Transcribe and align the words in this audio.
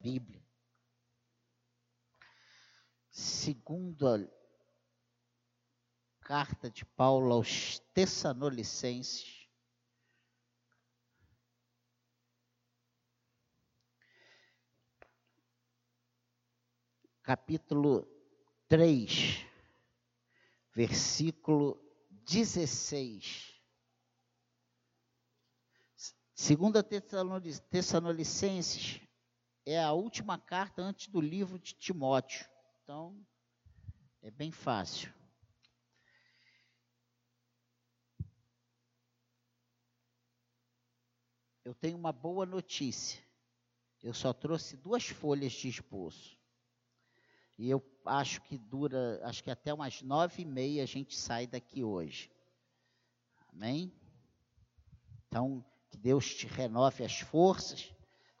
Bíblia. 0.00 0.42
Segunda 3.10 4.30
carta 6.20 6.70
de 6.70 6.84
Paulo 6.84 7.34
aos 7.34 7.80
Tessalonicenses. 7.92 9.48
Capítulo 17.22 18.08
3, 18.68 19.44
versículo 20.74 21.78
16. 22.24 23.54
Segunda 26.34 26.82
Tessalonicenses 26.82 29.07
é 29.70 29.82
a 29.82 29.92
última 29.92 30.38
carta 30.38 30.80
antes 30.80 31.08
do 31.08 31.20
livro 31.20 31.58
de 31.58 31.74
Timóteo. 31.74 32.48
Então, 32.82 33.14
é 34.22 34.30
bem 34.30 34.50
fácil. 34.50 35.12
Eu 41.62 41.74
tenho 41.74 41.98
uma 41.98 42.12
boa 42.12 42.46
notícia. 42.46 43.22
Eu 44.02 44.14
só 44.14 44.32
trouxe 44.32 44.74
duas 44.74 45.06
folhas 45.06 45.52
de 45.52 45.68
esboço. 45.68 46.38
E 47.58 47.68
eu 47.68 47.84
acho 48.06 48.40
que 48.42 48.56
dura, 48.56 49.20
acho 49.24 49.44
que 49.44 49.50
até 49.50 49.74
umas 49.74 50.00
nove 50.00 50.42
e 50.42 50.46
meia 50.46 50.82
a 50.82 50.86
gente 50.86 51.14
sai 51.14 51.46
daqui 51.46 51.84
hoje. 51.84 52.30
Amém? 53.52 53.92
Então, 55.26 55.62
que 55.90 55.98
Deus 55.98 56.34
te 56.34 56.46
renove 56.46 57.04
as 57.04 57.20
forças 57.20 57.92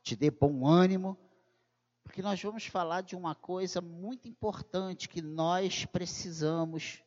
te 0.08 0.16
dê 0.16 0.30
bom 0.30 0.66
ânimo, 0.66 1.18
porque 2.02 2.22
nós 2.22 2.42
vamos 2.42 2.64
falar 2.64 3.02
de 3.02 3.14
uma 3.14 3.34
coisa 3.34 3.82
muito 3.82 4.26
importante 4.26 5.06
que 5.06 5.20
nós 5.20 5.84
precisamos, 5.84 7.02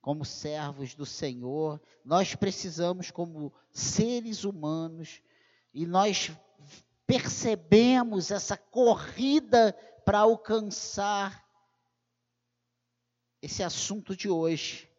como 0.00 0.24
servos 0.24 0.94
do 0.94 1.04
Senhor, 1.04 1.78
nós 2.02 2.34
precisamos, 2.34 3.10
como 3.10 3.52
seres 3.70 4.44
humanos, 4.44 5.20
e 5.74 5.84
nós 5.84 6.32
percebemos 7.06 8.30
essa 8.30 8.56
corrida 8.56 9.74
para 10.02 10.20
alcançar 10.20 11.46
esse 13.42 13.62
assunto 13.62 14.16
de 14.16 14.30
hoje. 14.30 14.90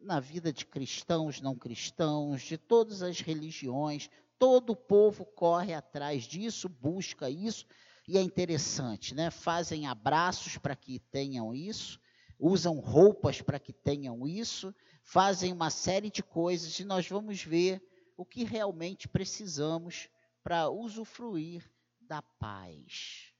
Na 0.00 0.18
vida 0.18 0.52
de 0.52 0.66
cristãos, 0.66 1.40
não 1.40 1.54
cristãos, 1.54 2.42
de 2.42 2.58
todas 2.58 3.00
as 3.00 3.20
religiões, 3.20 4.10
todo 4.40 4.70
o 4.70 4.76
povo 4.76 5.26
corre 5.26 5.74
atrás 5.74 6.24
disso, 6.24 6.66
busca 6.66 7.28
isso, 7.28 7.66
e 8.08 8.16
é 8.16 8.22
interessante, 8.22 9.14
né? 9.14 9.30
Fazem 9.30 9.86
abraços 9.86 10.56
para 10.56 10.74
que 10.74 10.98
tenham 10.98 11.54
isso, 11.54 12.00
usam 12.38 12.78
roupas 12.78 13.42
para 13.42 13.60
que 13.60 13.70
tenham 13.70 14.26
isso, 14.26 14.74
fazem 15.04 15.52
uma 15.52 15.68
série 15.68 16.10
de 16.10 16.22
coisas 16.22 16.80
e 16.80 16.84
nós 16.86 17.06
vamos 17.06 17.44
ver 17.44 17.86
o 18.16 18.24
que 18.24 18.42
realmente 18.42 19.06
precisamos 19.06 20.08
para 20.42 20.70
usufruir 20.70 21.70
da 22.00 22.22
paz. 22.22 23.34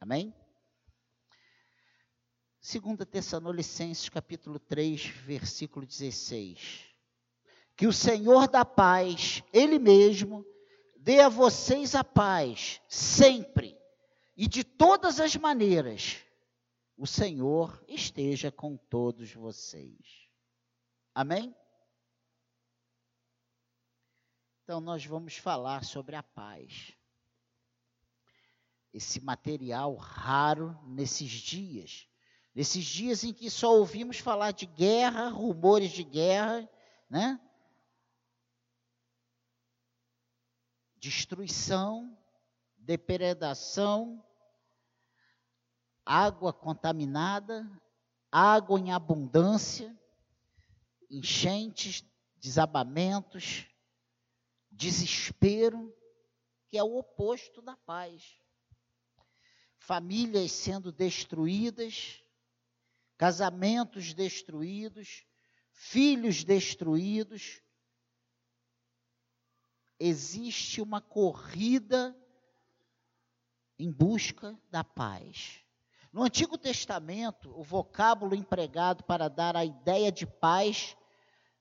Amém? 0.00 0.34
2 2.60 3.08
Tessalonicenses 3.08 4.08
capítulo 4.08 4.58
3, 4.58 5.06
versículo 5.06 5.86
16 5.86 6.93
que 7.76 7.86
o 7.86 7.92
Senhor 7.92 8.48
da 8.48 8.64
paz, 8.64 9.42
Ele 9.52 9.78
mesmo, 9.78 10.44
dê 10.96 11.20
a 11.20 11.28
vocês 11.28 11.94
a 11.94 12.04
paz, 12.04 12.80
sempre 12.88 13.76
e 14.36 14.46
de 14.46 14.64
todas 14.64 15.20
as 15.20 15.36
maneiras. 15.36 16.18
O 16.96 17.06
Senhor 17.06 17.82
esteja 17.88 18.50
com 18.52 18.76
todos 18.76 19.32
vocês. 19.32 20.28
Amém? 21.14 21.54
Então, 24.62 24.80
nós 24.80 25.04
vamos 25.04 25.36
falar 25.36 25.84
sobre 25.84 26.16
a 26.16 26.22
paz. 26.22 26.92
Esse 28.92 29.20
material 29.20 29.94
raro 29.96 30.78
nesses 30.86 31.30
dias. 31.30 32.08
Nesses 32.54 32.84
dias 32.84 33.24
em 33.24 33.32
que 33.32 33.50
só 33.50 33.76
ouvimos 33.76 34.18
falar 34.18 34.52
de 34.52 34.64
guerra, 34.64 35.28
rumores 35.28 35.90
de 35.90 36.04
guerra, 36.04 36.68
né? 37.10 37.40
Destruição, 41.04 42.16
depredação, 42.78 44.24
água 46.02 46.50
contaminada, 46.50 47.70
água 48.32 48.80
em 48.80 48.90
abundância, 48.90 49.94
enchentes, 51.10 52.02
desabamentos, 52.38 53.66
desespero, 54.70 55.94
que 56.70 56.78
é 56.78 56.82
o 56.82 56.96
oposto 56.96 57.60
da 57.60 57.76
paz. 57.76 58.40
Famílias 59.76 60.52
sendo 60.52 60.90
destruídas, 60.90 62.24
casamentos 63.18 64.14
destruídos, 64.14 65.26
filhos 65.70 66.44
destruídos, 66.44 67.60
existe 69.98 70.80
uma 70.80 71.00
corrida 71.00 72.16
em 73.78 73.90
busca 73.90 74.58
da 74.70 74.84
paz. 74.84 75.60
No 76.12 76.22
Antigo 76.22 76.56
Testamento, 76.56 77.50
o 77.58 77.62
vocábulo 77.62 78.34
empregado 78.34 79.02
para 79.04 79.28
dar 79.28 79.56
a 79.56 79.64
ideia 79.64 80.12
de 80.12 80.26
paz 80.26 80.96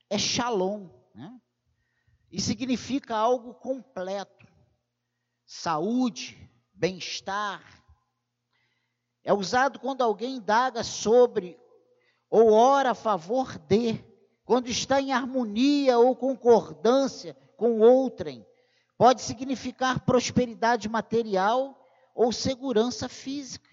é 0.10 0.18
shalom, 0.18 0.90
né? 1.16 1.40
e 2.32 2.40
significa 2.40 3.16
algo 3.16 3.54
completo: 3.56 4.48
saúde, 5.46 6.50
bem-estar. 6.74 7.84
É 9.24 9.34
usado 9.34 9.80
quando 9.80 10.02
alguém 10.02 10.36
indaga 10.36 10.84
sobre 10.84 11.60
ou 12.30 12.52
ora 12.52 12.92
a 12.92 12.96
favor 12.96 13.58
de, 13.58 14.04
quando 14.44 14.68
está 14.68 15.00
em 15.00 15.14
harmonia 15.14 15.98
ou 15.98 16.16
concordância 16.16 17.38
com 17.58 17.80
outrem. 17.80 18.46
Pode 18.98 19.22
significar 19.22 20.06
prosperidade 20.06 20.88
material 20.88 21.80
ou 22.14 22.32
segurança 22.32 23.10
física. 23.10 23.70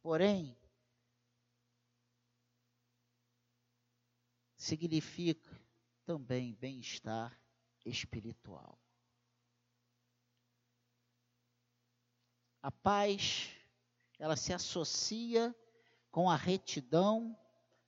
Porém, 0.00 0.56
significa 4.56 5.50
também 6.04 6.54
bem-estar 6.54 7.36
espiritual. 7.84 8.78
A 12.62 12.70
paz, 12.70 13.50
ela 14.18 14.36
se 14.36 14.52
associa 14.52 15.54
com 16.10 16.30
a 16.30 16.36
retidão 16.36 17.38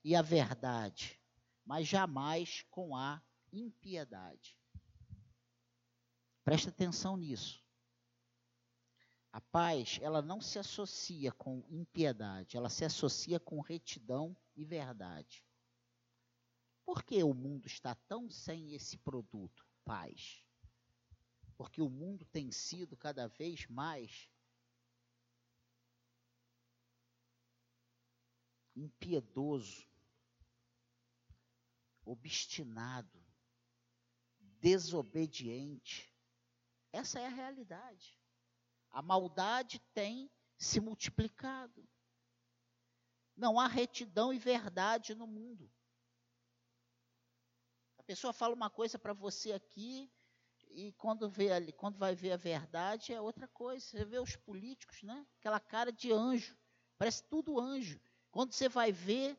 e 0.04 0.14
a 0.14 0.22
verdade, 0.22 1.20
mas 1.64 1.86
jamais 1.86 2.64
com 2.70 2.94
a 2.94 3.22
impiedade. 3.52 4.57
Presta 6.48 6.70
atenção 6.70 7.14
nisso. 7.14 7.62
A 9.30 9.38
paz, 9.38 9.98
ela 10.00 10.22
não 10.22 10.40
se 10.40 10.58
associa 10.58 11.30
com 11.30 11.62
impiedade, 11.68 12.56
ela 12.56 12.70
se 12.70 12.86
associa 12.86 13.38
com 13.38 13.60
retidão 13.60 14.34
e 14.56 14.64
verdade. 14.64 15.44
Por 16.86 17.04
que 17.04 17.22
o 17.22 17.34
mundo 17.34 17.66
está 17.66 17.94
tão 17.94 18.30
sem 18.30 18.72
esse 18.72 18.96
produto, 18.96 19.68
paz? 19.84 20.42
Porque 21.54 21.82
o 21.82 21.90
mundo 21.90 22.24
tem 22.24 22.50
sido 22.50 22.96
cada 22.96 23.26
vez 23.26 23.66
mais 23.66 24.30
impiedoso, 28.74 29.86
obstinado, 32.06 33.22
desobediente, 34.62 36.10
essa 36.92 37.20
é 37.20 37.26
a 37.26 37.30
realidade. 37.30 38.18
A 38.90 39.02
maldade 39.02 39.80
tem 39.92 40.30
se 40.56 40.80
multiplicado. 40.80 41.86
Não 43.36 43.60
há 43.60 43.66
retidão 43.66 44.32
e 44.32 44.38
verdade 44.38 45.14
no 45.14 45.26
mundo. 45.26 45.70
A 47.98 48.02
pessoa 48.02 48.32
fala 48.32 48.54
uma 48.54 48.70
coisa 48.70 48.98
para 48.98 49.12
você 49.12 49.52
aqui 49.52 50.10
e 50.70 50.92
quando 50.92 51.28
vê 51.28 51.52
ali, 51.52 51.72
quando 51.72 51.96
vai 51.96 52.14
ver 52.14 52.32
a 52.32 52.36
verdade 52.36 53.12
é 53.12 53.20
outra 53.20 53.46
coisa. 53.48 53.84
Você 53.84 54.04
vê 54.04 54.18
os 54.18 54.36
políticos, 54.36 55.02
né? 55.02 55.26
Aquela 55.38 55.60
cara 55.60 55.92
de 55.92 56.12
anjo, 56.12 56.56
parece 56.96 57.22
tudo 57.24 57.60
anjo. 57.60 58.00
Quando 58.30 58.52
você 58.52 58.68
vai 58.68 58.90
ver, 58.92 59.38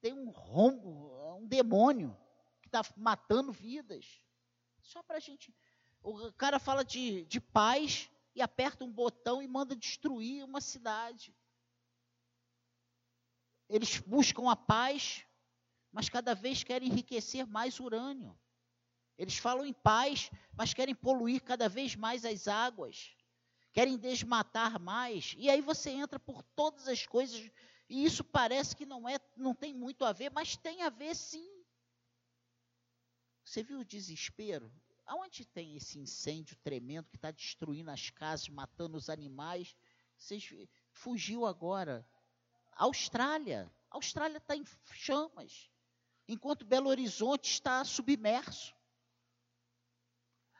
tem 0.00 0.12
um 0.12 0.30
rombo, 0.30 1.36
um 1.36 1.46
demônio 1.46 2.16
que 2.62 2.68
está 2.68 2.82
matando 2.96 3.52
vidas. 3.52 4.22
Só 4.80 5.02
para 5.02 5.16
a 5.16 5.20
gente 5.20 5.52
o 6.08 6.32
cara 6.32 6.58
fala 6.58 6.84
de, 6.84 7.24
de 7.24 7.40
paz, 7.40 8.08
e 8.36 8.42
aperta 8.42 8.84
um 8.84 8.92
botão 8.92 9.42
e 9.42 9.48
manda 9.48 9.74
destruir 9.74 10.44
uma 10.44 10.60
cidade. 10.60 11.34
Eles 13.66 13.98
buscam 13.98 14.50
a 14.50 14.54
paz, 14.54 15.24
mas 15.90 16.10
cada 16.10 16.34
vez 16.34 16.62
querem 16.62 16.88
enriquecer 16.88 17.46
mais 17.46 17.80
urânio. 17.80 18.38
Eles 19.16 19.38
falam 19.38 19.64
em 19.64 19.72
paz, 19.72 20.30
mas 20.54 20.74
querem 20.74 20.94
poluir 20.94 21.42
cada 21.42 21.66
vez 21.66 21.96
mais 21.96 22.26
as 22.26 22.46
águas. 22.46 23.16
Querem 23.72 23.96
desmatar 23.96 24.78
mais. 24.78 25.34
E 25.38 25.48
aí 25.48 25.62
você 25.62 25.88
entra 25.90 26.20
por 26.20 26.42
todas 26.42 26.86
as 26.86 27.06
coisas 27.06 27.50
e 27.88 28.04
isso 28.04 28.22
parece 28.22 28.76
que 28.76 28.84
não 28.84 29.08
é, 29.08 29.18
não 29.34 29.54
tem 29.54 29.72
muito 29.72 30.04
a 30.04 30.12
ver, 30.12 30.30
mas 30.30 30.56
tem 30.58 30.82
a 30.82 30.90
ver 30.90 31.16
sim. 31.16 31.64
Você 33.42 33.62
viu 33.62 33.80
o 33.80 33.84
desespero? 33.84 34.70
Aonde 35.06 35.44
tem 35.44 35.76
esse 35.76 35.98
incêndio 35.98 36.56
tremendo 36.56 37.08
que 37.08 37.16
está 37.16 37.30
destruindo 37.30 37.90
as 37.90 38.10
casas, 38.10 38.48
matando 38.48 38.96
os 38.96 39.08
animais? 39.08 39.76
Vocês 40.18 40.52
fugiu 40.90 41.46
agora. 41.46 42.04
Austrália. 42.72 43.72
Austrália 43.88 44.38
está 44.38 44.56
em 44.56 44.64
chamas, 44.92 45.70
enquanto 46.28 46.66
Belo 46.66 46.88
Horizonte 46.88 47.48
está 47.50 47.84
submerso. 47.84 48.74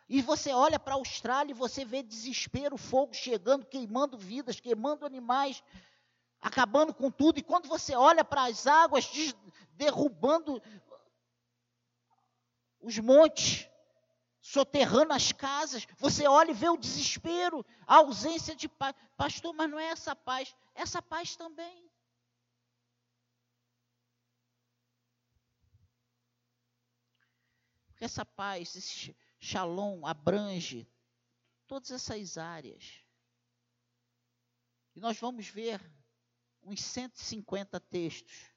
E 0.08 0.22
você 0.22 0.52
olha 0.52 0.78
para 0.78 0.94
a 0.94 0.98
Austrália 0.98 1.50
e 1.50 1.54
você 1.54 1.84
vê 1.84 2.02
desespero, 2.02 2.76
fogo 2.76 3.12
chegando, 3.12 3.66
queimando 3.66 4.16
vidas, 4.16 4.60
queimando 4.60 5.04
animais, 5.04 5.62
acabando 6.40 6.94
com 6.94 7.10
tudo. 7.10 7.40
E 7.40 7.42
quando 7.42 7.66
você 7.66 7.96
olha 7.96 8.24
para 8.24 8.44
as 8.44 8.68
águas, 8.68 9.10
derrubando 9.72 10.62
os 12.80 12.96
montes, 13.00 13.68
soterrando 14.46 15.12
as 15.12 15.32
casas, 15.32 15.84
você 15.98 16.24
olha 16.28 16.52
e 16.52 16.54
vê 16.54 16.68
o 16.68 16.76
desespero, 16.76 17.66
a 17.84 17.96
ausência 17.96 18.54
de 18.54 18.68
paz. 18.68 18.94
Pastor, 19.16 19.52
mas 19.52 19.68
não 19.68 19.78
é 19.78 19.86
essa 19.86 20.14
paz, 20.14 20.54
essa 20.72 21.02
paz 21.02 21.34
também. 21.34 21.90
Porque 27.88 28.04
essa 28.04 28.24
paz, 28.24 28.76
esse 28.76 29.16
Shalom 29.40 30.06
abrange 30.06 30.88
todas 31.66 31.90
essas 31.90 32.38
áreas. 32.38 33.04
E 34.94 35.00
nós 35.00 35.18
vamos 35.18 35.48
ver 35.48 35.80
uns 36.62 36.80
150 36.82 37.80
textos 37.80 38.54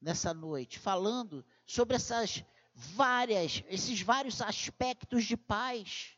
nessa 0.00 0.32
noite, 0.32 0.78
falando 0.78 1.44
sobre 1.66 1.96
essas 1.96 2.44
várias, 2.76 3.64
esses 3.68 4.02
vários 4.02 4.42
aspectos 4.42 5.24
de 5.24 5.34
paz. 5.34 6.12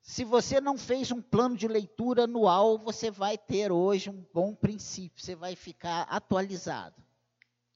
Se 0.00 0.24
você 0.24 0.60
não 0.60 0.78
fez 0.78 1.10
um 1.10 1.20
plano 1.20 1.56
de 1.56 1.66
leitura 1.66 2.24
anual, 2.24 2.78
você 2.78 3.10
vai 3.10 3.36
ter 3.36 3.72
hoje 3.72 4.08
um 4.08 4.24
bom 4.32 4.54
princípio, 4.54 5.20
você 5.20 5.34
vai 5.34 5.56
ficar 5.56 6.02
atualizado. 6.02 7.02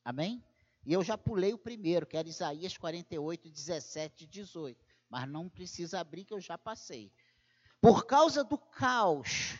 Amém? 0.05 0.45
E 0.87 0.93
eu 0.93 1.03
já 1.03 1.19
pulei 1.19 1.53
o 1.53 1.59
primeiro, 1.59 2.07
que 2.07 2.17
era 2.17 2.29
Isaías 2.29 2.79
48, 2.79 3.51
17 3.51 4.25
e 4.25 4.27
18. 4.29 4.87
Mas 5.11 5.29
não 5.29 5.49
precisa 5.49 5.99
abrir, 5.99 6.25
que 6.25 6.33
eu 6.33 6.41
já 6.41 6.57
passei. 6.57 7.11
Por 7.81 8.07
causa 8.07 8.45
do 8.45 8.57
caos 8.57 9.59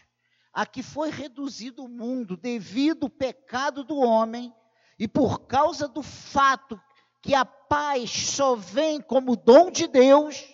a 0.59 0.67
que 0.67 0.83
foi 0.83 1.09
reduzido 1.09 1.85
o 1.85 1.89
mundo 1.89 2.37
devido 2.37 3.05
ao 3.05 3.11
pecado 3.11 3.85
do 3.85 3.97
homem, 3.97 4.53
e 4.99 5.07
por 5.07 5.47
causa 5.47 5.87
do 5.87 6.03
fato 6.03 6.77
que 7.23 7.33
a 7.33 7.45
paz 7.45 8.11
só 8.11 8.57
vem 8.57 9.01
como 9.01 9.37
dom 9.37 9.71
de 9.71 9.87
Deus, 9.87 10.45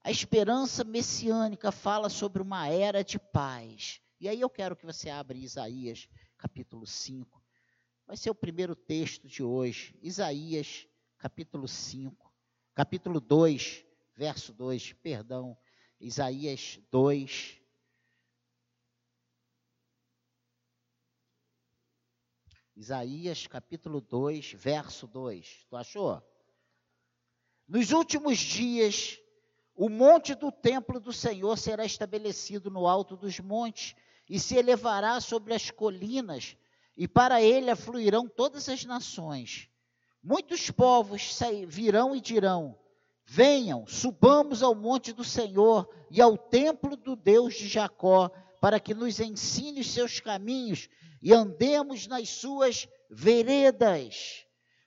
a 0.00 0.12
esperança 0.12 0.84
messiânica 0.84 1.72
fala 1.72 2.08
sobre 2.08 2.40
uma 2.40 2.68
era 2.68 3.02
de 3.02 3.18
paz. 3.18 4.00
E 4.20 4.28
aí 4.28 4.40
eu 4.40 4.48
quero 4.48 4.76
que 4.76 4.86
você 4.86 5.10
abra 5.10 5.36
Isaías 5.36 6.08
capítulo 6.38 6.86
5, 6.86 7.42
Vai 8.06 8.16
ser 8.16 8.30
o 8.30 8.34
primeiro 8.36 8.76
texto 8.76 9.26
de 9.26 9.42
hoje, 9.42 9.98
Isaías, 10.00 10.86
capítulo 11.18 11.66
5, 11.66 12.32
capítulo 12.76 13.18
2, 13.18 13.84
verso 14.14 14.52
2, 14.52 14.92
perdão, 14.92 15.58
Isaías 16.00 16.78
2. 16.92 17.65
Isaías 22.76 23.46
capítulo 23.46 24.02
2, 24.02 24.52
verso 24.52 25.06
2. 25.06 25.64
Tu 25.66 25.76
achou? 25.76 26.22
Nos 27.66 27.90
últimos 27.90 28.36
dias, 28.36 29.18
o 29.74 29.88
monte 29.88 30.34
do 30.34 30.52
templo 30.52 31.00
do 31.00 31.10
Senhor 31.10 31.56
será 31.56 31.86
estabelecido 31.86 32.70
no 32.70 32.86
alto 32.86 33.16
dos 33.16 33.40
montes 33.40 33.96
e 34.28 34.38
se 34.38 34.56
elevará 34.56 35.18
sobre 35.22 35.54
as 35.54 35.70
colinas 35.70 36.54
e 36.94 37.08
para 37.08 37.40
ele 37.40 37.70
afluirão 37.70 38.28
todas 38.28 38.68
as 38.68 38.84
nações. 38.84 39.70
Muitos 40.22 40.70
povos 40.70 41.38
virão 41.66 42.14
e 42.14 42.20
dirão: 42.20 42.78
Venham, 43.24 43.86
subamos 43.86 44.62
ao 44.62 44.74
monte 44.74 45.14
do 45.14 45.24
Senhor 45.24 45.88
e 46.10 46.20
ao 46.20 46.36
templo 46.36 46.94
do 46.94 47.16
Deus 47.16 47.54
de 47.54 47.68
Jacó, 47.68 48.30
para 48.60 48.80
que 48.80 48.94
nos 48.94 49.20
ensine 49.20 49.80
os 49.80 49.90
seus 49.90 50.20
caminhos 50.20 50.88
e 51.22 51.32
andemos 51.32 52.06
nas 52.06 52.28
suas 52.28 52.88
veredas. 53.10 54.44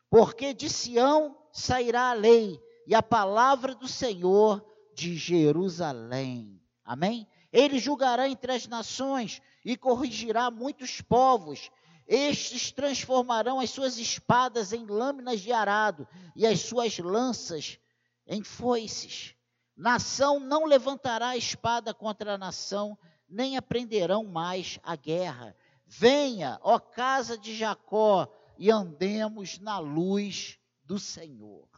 Porque 0.09 0.53
de 0.53 0.69
Sião 0.69 1.37
sairá 1.51 2.09
a 2.09 2.13
lei 2.13 2.59
e 2.87 2.95
a 2.95 3.03
palavra 3.03 3.75
do 3.75 3.87
Senhor 3.87 4.65
de 4.93 5.15
Jerusalém. 5.15 6.59
Amém? 6.83 7.27
Ele 7.51 7.79
julgará 7.79 8.27
entre 8.27 8.51
as 8.51 8.67
nações 8.67 9.41
e 9.63 9.77
corrigirá 9.77 10.49
muitos 10.49 11.01
povos 11.01 11.69
estes 12.09 12.71
transformarão 12.71 13.59
as 13.59 13.69
suas 13.69 13.99
espadas 13.99 14.73
em 14.73 14.83
lâminas 14.87 15.41
de 15.41 15.51
arado 15.51 16.07
e 16.35 16.43
as 16.43 16.61
suas 16.61 16.97
lanças 16.97 17.77
em 18.25 18.43
foices. 18.43 19.35
Nação 19.77 20.39
não 20.39 20.65
levantará 20.65 21.29
a 21.29 21.37
espada 21.37 21.93
contra 21.93 22.33
a 22.33 22.37
nação, 22.37 22.97
nem 23.29 23.57
aprenderão 23.57 24.23
mais 24.25 24.79
a 24.83 24.95
guerra. 24.95 25.55
Venha, 25.85 26.59
ó 26.61 26.79
casa 26.79 27.37
de 27.37 27.55
Jacó, 27.55 28.27
e 28.57 28.69
andemos 28.69 29.57
na 29.59 29.79
luz 29.79 30.59
do 30.83 30.99
Senhor. 30.99 31.69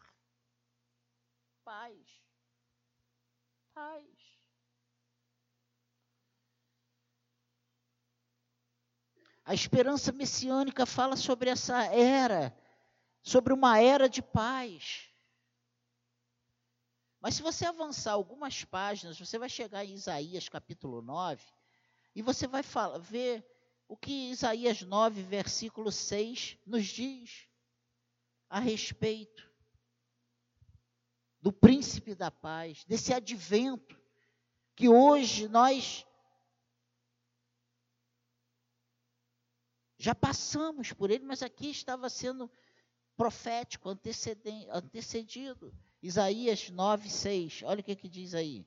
Paz. 1.64 1.96
Paz. 3.74 4.06
A 9.46 9.54
esperança 9.54 10.12
messiânica 10.12 10.86
fala 10.86 11.16
sobre 11.16 11.50
essa 11.50 11.84
era, 11.86 12.56
sobre 13.22 13.54
uma 13.54 13.80
era 13.80 14.08
de 14.08 14.22
paz. 14.22 15.11
Mas 17.22 17.36
se 17.36 17.42
você 17.42 17.66
avançar 17.66 18.14
algumas 18.14 18.66
páginas, 18.66 19.18
você 19.18 19.38
vai 19.38 19.48
chegar 19.48 19.86
em 19.86 19.94
Isaías 19.94 20.50
capítulo 20.50 21.02
9, 21.02 21.42
e 22.16 22.22
você 22.22 22.48
vai 22.48 22.64
falar, 22.64 22.98
ver 22.98 23.46
o 23.88 23.96
que 23.96 24.32
Isaías 24.32 24.82
9, 24.82 25.22
versículo 25.22 25.92
6 25.92 26.58
nos 26.66 26.86
diz 26.88 27.48
a 28.50 28.60
respeito 28.60 29.50
do 31.42 31.54
príncipe 31.54 32.16
da 32.16 32.30
paz, 32.30 32.84
desse 32.86 33.14
advento 33.14 33.98
que 34.76 34.90
hoje 34.90 35.48
nós 35.48 36.06
Já 40.02 40.16
passamos 40.16 40.92
por 40.92 41.12
ele, 41.12 41.24
mas 41.24 41.44
aqui 41.44 41.70
estava 41.70 42.10
sendo 42.10 42.50
profético, 43.16 43.88
antecedido. 43.88 45.72
Isaías 46.02 46.70
9, 46.70 47.10
6. 47.10 47.64
Olha 47.64 47.82
o 47.82 47.84
que, 47.84 47.96
que 47.96 48.10
diz 48.10 48.34
aí. 48.34 48.66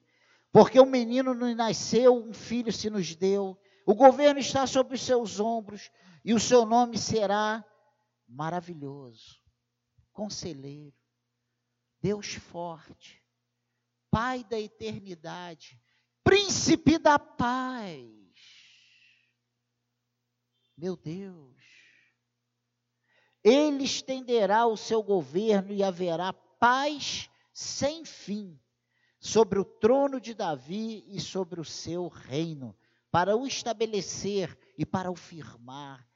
Porque 0.52 0.80
um 0.80 0.86
menino 0.86 1.34
nos 1.34 1.56
nasceu, 1.56 2.14
um 2.14 2.32
filho 2.32 2.72
se 2.72 2.88
nos 2.88 3.14
deu, 3.14 3.58
o 3.84 3.94
governo 3.94 4.38
está 4.38 4.66
sobre 4.66 4.94
os 4.94 5.02
seus 5.02 5.40
ombros, 5.40 5.90
e 6.24 6.32
o 6.32 6.40
seu 6.40 6.64
nome 6.64 6.96
será 6.96 7.64
maravilhoso, 8.26 9.40
conselheiro, 10.12 10.96
Deus 12.00 12.34
forte, 12.34 13.22
Pai 14.10 14.44
da 14.44 14.60
eternidade, 14.60 15.76
príncipe 16.22 16.98
da 16.98 17.18
paz. 17.18 18.08
Meu 20.78 20.96
Deus. 20.96 21.56
Ele 23.42 23.82
estenderá 23.82 24.66
o 24.66 24.76
seu 24.76 25.02
governo 25.02 25.72
e 25.72 25.82
haverá 25.82 26.32
paz 26.64 27.28
sem 27.52 28.06
fim 28.06 28.58
sobre 29.20 29.58
o 29.58 29.66
trono 29.66 30.18
de 30.18 30.32
Davi 30.32 31.04
e 31.08 31.20
sobre 31.20 31.60
o 31.60 31.64
seu 31.64 32.08
reino, 32.08 32.74
para 33.10 33.36
o 33.36 33.46
estabelecer 33.46 34.58
e 34.78 34.86
para 34.86 35.10
o 35.10 35.14
firmar, 35.14 36.08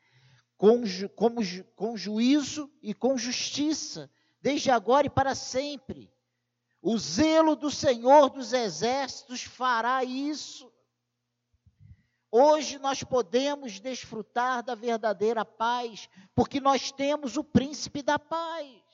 com, 0.57 0.87
ju, 0.87 1.07
como, 1.11 1.43
com 1.77 1.99
juízo 1.99 2.73
e 2.81 2.95
com 2.95 3.19
justiça 3.19 4.11
desde 4.41 4.71
agora 4.71 5.07
e 5.07 5.11
para 5.11 5.35
sempre. 5.35 6.11
O 6.81 6.97
zelo 6.97 7.55
do 7.55 7.71
Senhor 7.71 8.31
dos 8.31 8.55
Exércitos 8.55 9.43
fará 9.43 10.03
isso. 10.03 10.73
Hoje 12.33 12.79
nós 12.79 13.03
podemos 13.05 13.81
desfrutar 13.81 14.63
da 14.63 14.75
verdadeira 14.75 15.45
paz, 15.45 16.09
porque 16.35 16.59
nós 16.59 16.91
temos 16.91 17.37
o 17.37 17.45
príncipe 17.45 18.01
da 18.01 18.19
paz. 18.19 18.88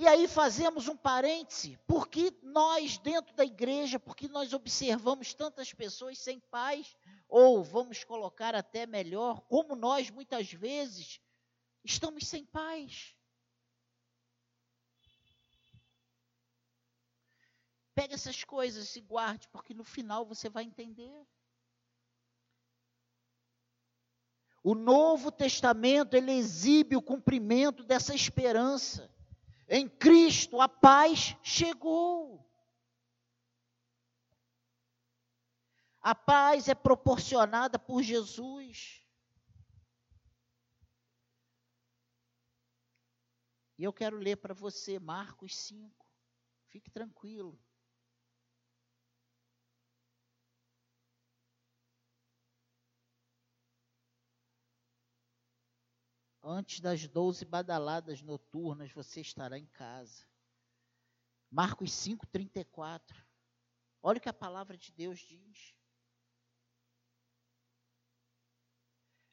E 0.00 0.06
aí 0.06 0.28
fazemos 0.28 0.86
um 0.86 0.96
parêntese, 0.96 1.76
porque 1.84 2.32
nós, 2.40 2.98
dentro 2.98 3.34
da 3.34 3.44
igreja, 3.44 3.98
porque 3.98 4.28
nós 4.28 4.52
observamos 4.52 5.34
tantas 5.34 5.72
pessoas 5.72 6.18
sem 6.18 6.38
paz, 6.38 6.96
ou 7.28 7.64
vamos 7.64 8.04
colocar 8.04 8.54
até 8.54 8.86
melhor, 8.86 9.40
como 9.48 9.74
nós 9.74 10.08
muitas 10.08 10.52
vezes 10.52 11.20
estamos 11.84 12.28
sem 12.28 12.44
paz. 12.44 13.12
Pegue 17.92 18.14
essas 18.14 18.44
coisas 18.44 18.94
e 18.94 19.00
guarde, 19.00 19.48
porque 19.48 19.74
no 19.74 19.82
final 19.82 20.24
você 20.24 20.48
vai 20.48 20.62
entender. 20.62 21.26
O 24.62 24.76
Novo 24.76 25.32
Testamento 25.32 26.14
ele 26.14 26.30
exibe 26.30 26.94
o 26.94 27.02
cumprimento 27.02 27.82
dessa 27.82 28.14
esperança. 28.14 29.17
Em 29.68 29.88
Cristo 29.88 30.60
a 30.60 30.68
paz 30.68 31.36
chegou. 31.42 32.48
A 36.00 36.14
paz 36.14 36.68
é 36.68 36.74
proporcionada 36.74 37.78
por 37.78 38.02
Jesus. 38.02 39.04
E 43.76 43.84
eu 43.84 43.92
quero 43.92 44.16
ler 44.16 44.36
para 44.36 44.54
você 44.54 44.98
Marcos 44.98 45.54
5. 45.54 46.06
Fique 46.68 46.90
tranquilo. 46.90 47.60
Antes 56.50 56.80
das 56.80 57.06
doze 57.06 57.44
badaladas 57.44 58.22
noturnas, 58.22 58.90
você 58.90 59.20
estará 59.20 59.58
em 59.58 59.66
casa. 59.66 60.24
Marcos 61.50 61.92
5, 61.92 62.26
34. 62.26 63.22
Olha 64.02 64.16
o 64.16 64.20
que 64.20 64.30
a 64.30 64.32
palavra 64.32 64.74
de 64.74 64.90
Deus 64.90 65.18
diz. 65.18 65.74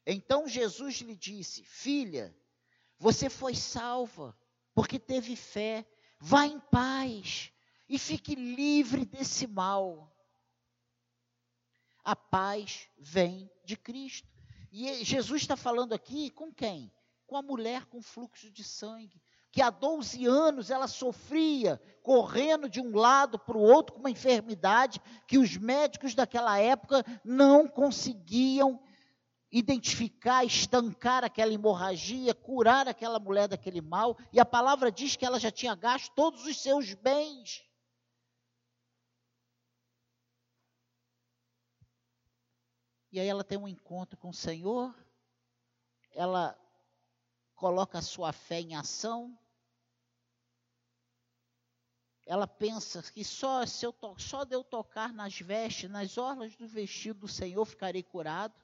Então 0.04 0.46
Jesus 0.46 0.96
lhe 0.96 1.16
disse: 1.16 1.64
Filha, 1.64 2.36
você 2.98 3.30
foi 3.30 3.54
salva, 3.54 4.38
porque 4.74 4.98
teve 4.98 5.36
fé. 5.36 5.90
Vá 6.20 6.44
em 6.44 6.60
paz 6.60 7.50
e 7.88 7.98
fique 7.98 8.34
livre 8.34 9.06
desse 9.06 9.46
mal. 9.46 10.14
A 12.04 12.14
paz 12.14 12.90
vem 12.98 13.50
de 13.64 13.74
Cristo. 13.74 14.28
E 14.70 15.02
Jesus 15.02 15.40
está 15.40 15.56
falando 15.56 15.94
aqui 15.94 16.30
com 16.30 16.52
quem? 16.52 16.92
Com 17.26 17.36
a 17.36 17.42
mulher 17.42 17.86
com 17.86 18.00
fluxo 18.00 18.50
de 18.50 18.62
sangue, 18.62 19.20
que 19.50 19.62
há 19.62 19.70
12 19.70 20.26
anos 20.26 20.70
ela 20.70 20.86
sofria, 20.86 21.80
correndo 22.02 22.68
de 22.68 22.80
um 22.80 22.94
lado 22.94 23.38
para 23.38 23.56
o 23.56 23.62
outro 23.62 23.94
com 23.94 24.00
uma 24.00 24.10
enfermidade 24.10 25.00
que 25.26 25.38
os 25.38 25.56
médicos 25.56 26.14
daquela 26.14 26.58
época 26.58 27.04
não 27.24 27.66
conseguiam 27.66 28.80
identificar, 29.50 30.44
estancar 30.44 31.24
aquela 31.24 31.52
hemorragia, 31.52 32.34
curar 32.34 32.86
aquela 32.86 33.18
mulher 33.18 33.48
daquele 33.48 33.80
mal, 33.80 34.18
e 34.32 34.38
a 34.38 34.44
palavra 34.44 34.92
diz 34.92 35.16
que 35.16 35.24
ela 35.24 35.40
já 35.40 35.50
tinha 35.50 35.74
gasto 35.74 36.12
todos 36.14 36.44
os 36.44 36.60
seus 36.60 36.92
bens. 36.92 37.64
E 43.10 43.18
aí 43.18 43.26
ela 43.26 43.42
tem 43.42 43.56
um 43.56 43.66
encontro 43.66 44.18
com 44.18 44.28
o 44.28 44.34
Senhor, 44.34 44.94
ela 46.10 46.54
coloca 47.56 47.98
a 47.98 48.02
sua 48.02 48.32
fé 48.32 48.60
em 48.60 48.76
ação, 48.76 49.36
ela 52.26 52.46
pensa 52.46 53.02
que 53.12 53.24
só, 53.24 53.64
se 53.64 53.86
eu 53.86 53.92
to, 53.92 54.18
só 54.18 54.44
de 54.44 54.54
eu 54.54 54.62
tocar 54.62 55.12
nas 55.12 55.38
vestes, 55.40 55.88
nas 55.88 56.18
orlas 56.18 56.54
do 56.56 56.68
vestido 56.68 57.20
do 57.20 57.28
Senhor, 57.28 57.64
ficarei 57.64 58.02
curado. 58.02 58.54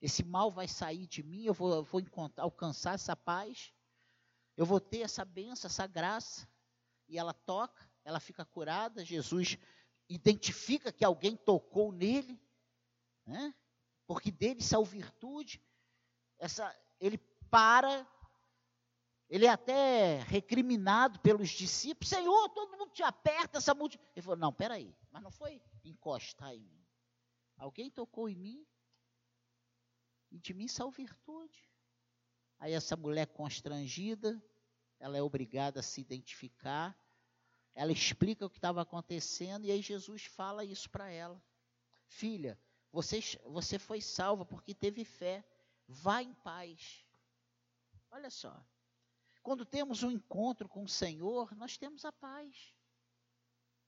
Esse 0.00 0.24
mal 0.24 0.50
vai 0.50 0.68
sair 0.68 1.06
de 1.06 1.22
mim, 1.22 1.44
eu 1.44 1.54
vou, 1.54 1.72
eu 1.72 1.84
vou 1.84 2.02
alcançar 2.36 2.94
essa 2.94 3.16
paz, 3.16 3.72
eu 4.56 4.66
vou 4.66 4.80
ter 4.80 5.00
essa 5.00 5.24
benção, 5.24 5.68
essa 5.68 5.86
graça. 5.86 6.48
E 7.08 7.16
ela 7.16 7.32
toca, 7.32 7.88
ela 8.04 8.18
fica 8.18 8.44
curada. 8.44 9.04
Jesus 9.04 9.56
identifica 10.08 10.92
que 10.92 11.04
alguém 11.04 11.36
tocou 11.36 11.92
nele, 11.92 12.40
né? 13.24 13.54
porque 14.04 14.32
dele 14.32 14.62
saiu 14.62 14.84
virtude. 14.84 15.62
Essa, 16.38 16.76
ele 16.98 17.18
para, 17.56 18.06
ele 19.30 19.46
é 19.46 19.48
até 19.48 20.18
recriminado 20.24 21.18
pelos 21.20 21.48
discípulos, 21.48 22.10
Senhor, 22.10 22.50
todo 22.50 22.76
mundo 22.76 22.92
te 22.92 23.02
aperta, 23.02 23.56
essa 23.56 23.74
multidão. 23.74 24.04
Ele 24.14 24.22
falou, 24.22 24.38
não, 24.38 24.52
peraí, 24.52 24.94
mas 25.10 25.22
não 25.22 25.30
foi 25.30 25.62
encostar 25.82 26.52
em 26.52 26.60
mim. 26.60 26.86
Alguém 27.56 27.90
tocou 27.90 28.28
em 28.28 28.36
mim, 28.36 28.66
e 30.30 30.38
de 30.38 30.52
mim 30.52 30.68
saiu 30.68 30.90
virtude. 30.90 31.66
Aí 32.58 32.74
essa 32.74 32.94
mulher 32.94 33.28
constrangida, 33.28 34.38
ela 35.00 35.16
é 35.16 35.22
obrigada 35.22 35.80
a 35.80 35.82
se 35.82 36.02
identificar, 36.02 36.94
ela 37.74 37.90
explica 37.90 38.44
o 38.44 38.50
que 38.50 38.58
estava 38.58 38.82
acontecendo, 38.82 39.64
e 39.64 39.70
aí 39.70 39.80
Jesus 39.80 40.26
fala 40.26 40.62
isso 40.62 40.90
para 40.90 41.08
ela. 41.08 41.42
Filha, 42.06 42.60
você, 42.92 43.20
você 43.46 43.78
foi 43.78 44.02
salva 44.02 44.44
porque 44.44 44.74
teve 44.74 45.06
fé, 45.06 45.42
vá 45.88 46.22
em 46.22 46.34
paz. 46.34 47.05
Olha 48.10 48.30
só. 48.30 48.64
Quando 49.42 49.64
temos 49.64 50.02
um 50.02 50.10
encontro 50.10 50.68
com 50.68 50.82
o 50.82 50.88
Senhor, 50.88 51.54
nós 51.54 51.76
temos 51.76 52.04
a 52.04 52.12
paz. 52.12 52.74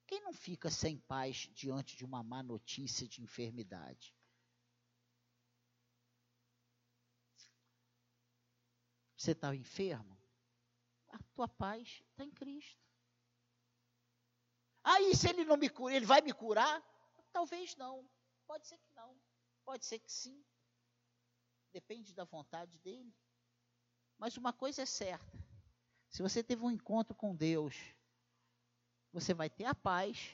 Quem 0.06 0.20
não 0.20 0.32
fica 0.32 0.70
sem 0.70 0.98
paz 0.98 1.50
diante 1.52 1.96
de 1.96 2.04
uma 2.04 2.22
má 2.22 2.42
notícia 2.42 3.06
de 3.06 3.22
enfermidade? 3.22 4.16
Você 9.16 9.32
está 9.32 9.54
enfermo? 9.54 10.16
A 11.10 11.18
tua 11.34 11.48
paz 11.48 12.02
está 12.10 12.24
em 12.24 12.30
Cristo. 12.30 12.80
Aí, 14.84 15.14
se 15.14 15.28
ele 15.28 15.44
não 15.44 15.56
me 15.56 15.68
cura, 15.68 15.94
ele 15.94 16.06
vai 16.06 16.20
me 16.20 16.32
curar? 16.32 16.82
Talvez 17.32 17.76
não. 17.76 18.08
Pode 18.46 18.66
ser 18.66 18.78
que 18.78 18.92
não. 18.94 19.20
Pode 19.64 19.84
ser 19.84 19.98
que 19.98 20.10
sim. 20.10 20.42
Depende 21.72 22.14
da 22.14 22.24
vontade 22.24 22.78
dele. 22.78 23.14
Mas 24.18 24.36
uma 24.36 24.52
coisa 24.52 24.82
é 24.82 24.86
certa: 24.86 25.38
se 26.08 26.22
você 26.22 26.42
teve 26.42 26.64
um 26.64 26.70
encontro 26.70 27.14
com 27.14 27.34
Deus, 27.34 27.76
você 29.12 29.32
vai 29.32 29.48
ter 29.48 29.64
a 29.64 29.74
paz 29.74 30.30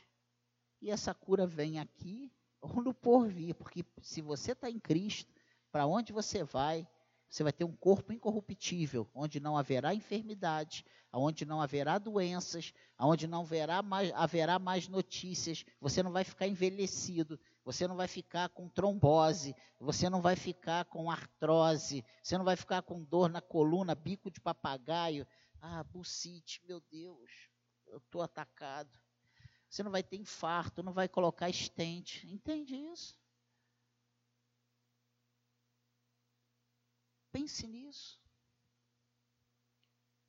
e 0.81 0.91
essa 0.91 1.15
cura 1.15 1.47
vem 1.47 1.79
aqui 1.79 2.33
ou 2.61 2.83
no 2.83 2.95
porvir, 2.95 3.55
porque 3.55 3.85
se 4.01 4.23
você 4.23 4.53
está 4.53 4.71
em 4.71 4.81
Cristo, 4.81 5.33
para 5.71 5.87
onde 5.87 6.13
você 6.13 6.43
vai, 6.43 6.89
você 7.29 7.43
vai 7.43 7.53
ter 7.53 7.65
um 7.65 7.75
corpo 7.77 8.13
incorruptível, 8.13 9.09
onde 9.15 9.41
não 9.41 9.57
haverá 9.57 9.95
enfermidade, 9.95 10.85
onde 11.13 11.45
não 11.45 11.61
haverá 11.61 11.99
doenças, 11.99 12.73
onde 12.99 13.27
não 13.27 13.43
haverá 13.43 13.83
mais, 13.83 14.13
haverá 14.15 14.59
mais 14.59 14.89
notícias, 14.89 15.65
você 15.81 16.03
não 16.03 16.13
vai 16.13 16.25
ficar 16.25 16.47
envelhecido, 16.47 17.39
você 17.65 17.89
não 17.89 17.97
vai 17.97 18.07
ficar 18.07 18.51
com 18.51 18.69
trombose, 18.69 19.57
você 19.81 20.11
não 20.11 20.21
vai 20.21 20.37
ficar 20.37 20.85
com 20.85 21.11
artrose, 21.11 22.05
você 22.23 22.37
não 22.37 22.45
vai 22.45 22.57
ficar 22.57 22.83
com 22.83 23.03
dor 23.03 23.31
na 23.31 23.41
coluna, 23.41 23.95
bico 23.95 24.31
de 24.31 24.41
papagaio. 24.41 25.27
Ah, 25.61 25.83
bucite, 25.83 26.63
meu 26.67 26.81
Deus, 26.91 27.31
eu 27.87 27.99
estou 27.99 28.21
atacado. 28.21 29.01
Você 29.69 29.83
não 29.83 29.91
vai 29.91 30.03
ter 30.03 30.17
infarto, 30.17 30.83
não 30.83 30.93
vai 30.93 31.09
colocar 31.09 31.49
estente. 31.49 32.31
Entende 32.31 32.77
isso? 32.77 33.19
Pense 37.33 37.67
nisso. 37.67 38.23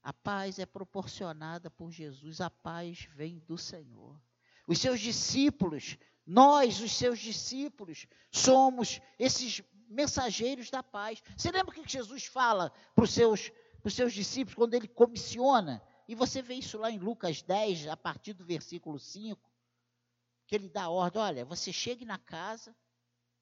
A 0.02 0.14
paz 0.14 0.58
é 0.58 0.66
proporcionada 0.66 1.70
por 1.70 1.92
Jesus, 1.92 2.40
a 2.40 2.50
paz 2.50 3.06
vem 3.14 3.40
do 3.40 3.58
Senhor. 3.58 4.20
Os 4.68 4.80
seus 4.80 5.00
discípulos 5.00 5.98
nós, 6.26 6.82
os 6.82 6.92
seus 6.92 7.20
discípulos, 7.20 8.08
somos 8.32 9.00
esses 9.20 9.62
mensageiros 9.88 10.70
da 10.70 10.82
paz. 10.82 11.22
Você 11.38 11.52
lembra 11.52 11.72
o 11.72 11.74
que 11.74 11.88
Jesus 11.88 12.26
fala 12.26 12.72
para 12.96 13.04
os 13.04 13.12
seus, 13.12 13.52
seus 13.90 14.14
discípulos 14.14 14.56
quando 14.56 14.74
ele 14.74 14.88
comissiona? 14.88 15.82
E 16.08 16.16
você 16.16 16.42
vê 16.42 16.56
isso 16.56 16.78
lá 16.78 16.90
em 16.90 17.00
Lucas 17.00 17.42
10, 17.42 17.88
a 17.88 17.98
partir 17.98 18.34
do 18.34 18.46
versículo 18.46 19.00
5, 19.00 19.40
que 20.48 20.56
ele 20.56 20.70
dá 20.70 20.90
ordem: 20.90 21.22
olha, 21.22 21.46
você 21.46 21.72
chegue 21.72 22.06
na 22.06 22.18
casa 22.18 22.76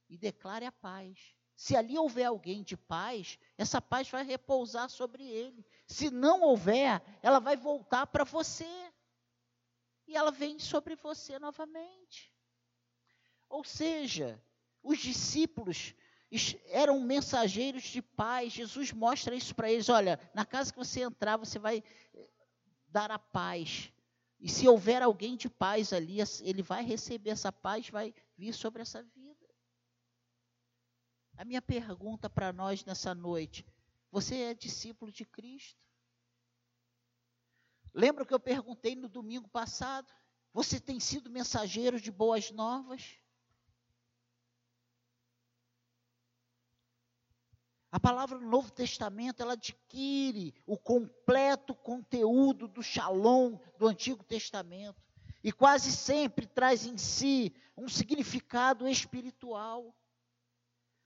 e 0.09 0.17
declare 0.17 0.65
a 0.65 0.71
paz. 0.71 1.35
Se 1.55 1.75
ali 1.75 1.97
houver 1.97 2.25
alguém 2.25 2.63
de 2.63 2.75
paz, 2.75 3.37
essa 3.57 3.81
paz 3.81 4.09
vai 4.09 4.23
repousar 4.23 4.89
sobre 4.89 5.23
ele. 5.25 5.65
Se 5.87 6.09
não 6.09 6.41
houver, 6.41 7.01
ela 7.21 7.39
vai 7.39 7.55
voltar 7.55 8.07
para 8.07 8.23
você. 8.23 8.67
E 10.07 10.17
ela 10.17 10.31
vem 10.31 10.59
sobre 10.59 10.95
você 10.95 11.39
novamente. 11.39 12.32
Ou 13.53 13.63
seja, 13.63 14.43
os 14.81 14.97
discípulos 14.97 15.93
eram 16.69 16.99
mensageiros 16.99 17.83
de 17.83 18.01
paz. 18.01 18.51
Jesus 18.51 18.91
mostra 18.91 19.35
isso 19.35 19.53
para 19.53 19.71
eles: 19.71 19.89
olha, 19.89 20.19
na 20.33 20.43
casa 20.43 20.73
que 20.73 20.79
você 20.79 21.01
entrar, 21.01 21.37
você 21.37 21.59
vai 21.59 21.83
eh, 22.15 22.29
dar 22.87 23.11
a 23.11 23.19
paz. 23.19 23.93
E 24.39 24.49
se 24.49 24.67
houver 24.67 25.03
alguém 25.03 25.37
de 25.37 25.47
paz 25.47 25.93
ali, 25.93 26.17
ele 26.41 26.63
vai 26.63 26.83
receber 26.83 27.29
essa 27.29 27.51
paz, 27.51 27.87
vai 27.91 28.11
vir 28.35 28.53
sobre 28.53 28.81
essa 28.81 29.03
vida. 29.03 29.47
A 31.37 31.45
minha 31.45 31.61
pergunta 31.61 32.27
para 32.27 32.51
nós 32.51 32.83
nessa 32.83 33.13
noite: 33.13 33.63
você 34.09 34.35
é 34.37 34.53
discípulo 34.55 35.11
de 35.11 35.25
Cristo? 35.25 35.79
Lembra 37.93 38.25
que 38.25 38.33
eu 38.33 38.39
perguntei 38.39 38.95
no 38.95 39.07
domingo 39.07 39.47
passado? 39.47 40.11
Você 40.51 40.79
tem 40.79 40.99
sido 40.99 41.29
mensageiro 41.29 42.01
de 42.01 42.09
boas 42.09 42.49
novas? 42.49 43.21
A 47.93 47.99
palavra 47.99 48.39
Novo 48.39 48.71
Testamento, 48.71 49.43
ela 49.43 49.53
adquire 49.53 50.51
o 50.65 50.75
completo 50.75 51.75
conteúdo 51.75 52.67
do 52.67 52.81
Shalom 52.81 53.59
do 53.77 53.87
Antigo 53.87 54.23
Testamento 54.23 54.99
e 55.43 55.51
quase 55.51 55.91
sempre 55.91 56.47
traz 56.47 56.87
em 56.87 56.97
si 56.97 57.53
um 57.77 57.87
significado 57.87 58.87
espiritual. 58.87 59.95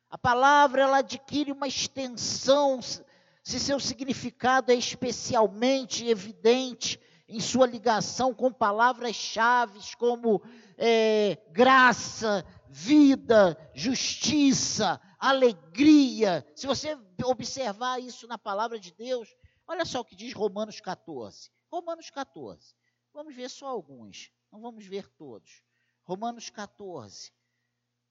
A 0.09 0.17
palavra 0.17 0.81
ela 0.83 0.99
adquire 0.99 1.51
uma 1.51 1.67
extensão 1.67 2.79
se 2.81 3.59
seu 3.59 3.81
significado 3.81 4.71
é 4.71 4.75
especialmente 4.75 6.07
evidente 6.07 6.97
em 7.27 7.41
sua 7.41 7.67
ligação 7.67 8.33
com 8.33 8.49
palavras-chave 8.49 9.81
como 9.97 10.41
é, 10.77 11.37
graça, 11.51 12.45
vida, 12.69 13.57
justiça, 13.73 15.01
alegria. 15.17 16.45
Se 16.55 16.67
você 16.67 16.97
observar 17.23 17.99
isso 17.99 18.27
na 18.27 18.37
palavra 18.37 18.79
de 18.79 18.91
Deus, 18.93 19.35
olha 19.67 19.85
só 19.85 20.01
o 20.01 20.05
que 20.05 20.15
diz 20.15 20.33
Romanos 20.33 20.79
14. 20.79 21.51
Romanos 21.71 22.09
14. 22.09 22.75
Vamos 23.13 23.35
ver 23.35 23.49
só 23.49 23.67
alguns, 23.67 24.31
não 24.51 24.61
vamos 24.61 24.85
ver 24.85 25.07
todos. 25.09 25.63
Romanos 26.03 26.49
14. 26.49 27.33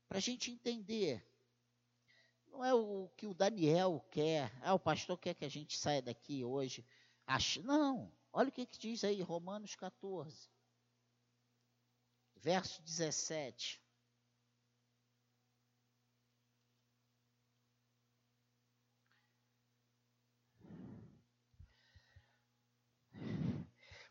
Para 0.08 0.18
a 0.18 0.20
gente 0.20 0.50
entender 0.50 1.26
não 2.56 2.64
é 2.64 2.72
o 2.72 3.10
que 3.16 3.26
o 3.26 3.34
Daniel 3.34 4.02
quer. 4.10 4.50
Ah, 4.62 4.72
o 4.72 4.78
pastor 4.78 5.18
quer 5.18 5.34
que 5.34 5.44
a 5.44 5.48
gente 5.48 5.76
saia 5.76 6.00
daqui 6.00 6.42
hoje. 6.42 6.84
Não. 7.62 8.10
Olha 8.32 8.48
o 8.48 8.52
que, 8.52 8.64
que 8.64 8.78
diz 8.78 9.04
aí, 9.04 9.20
Romanos 9.20 9.74
14, 9.74 10.50
verso 12.36 12.82
17. 12.82 13.82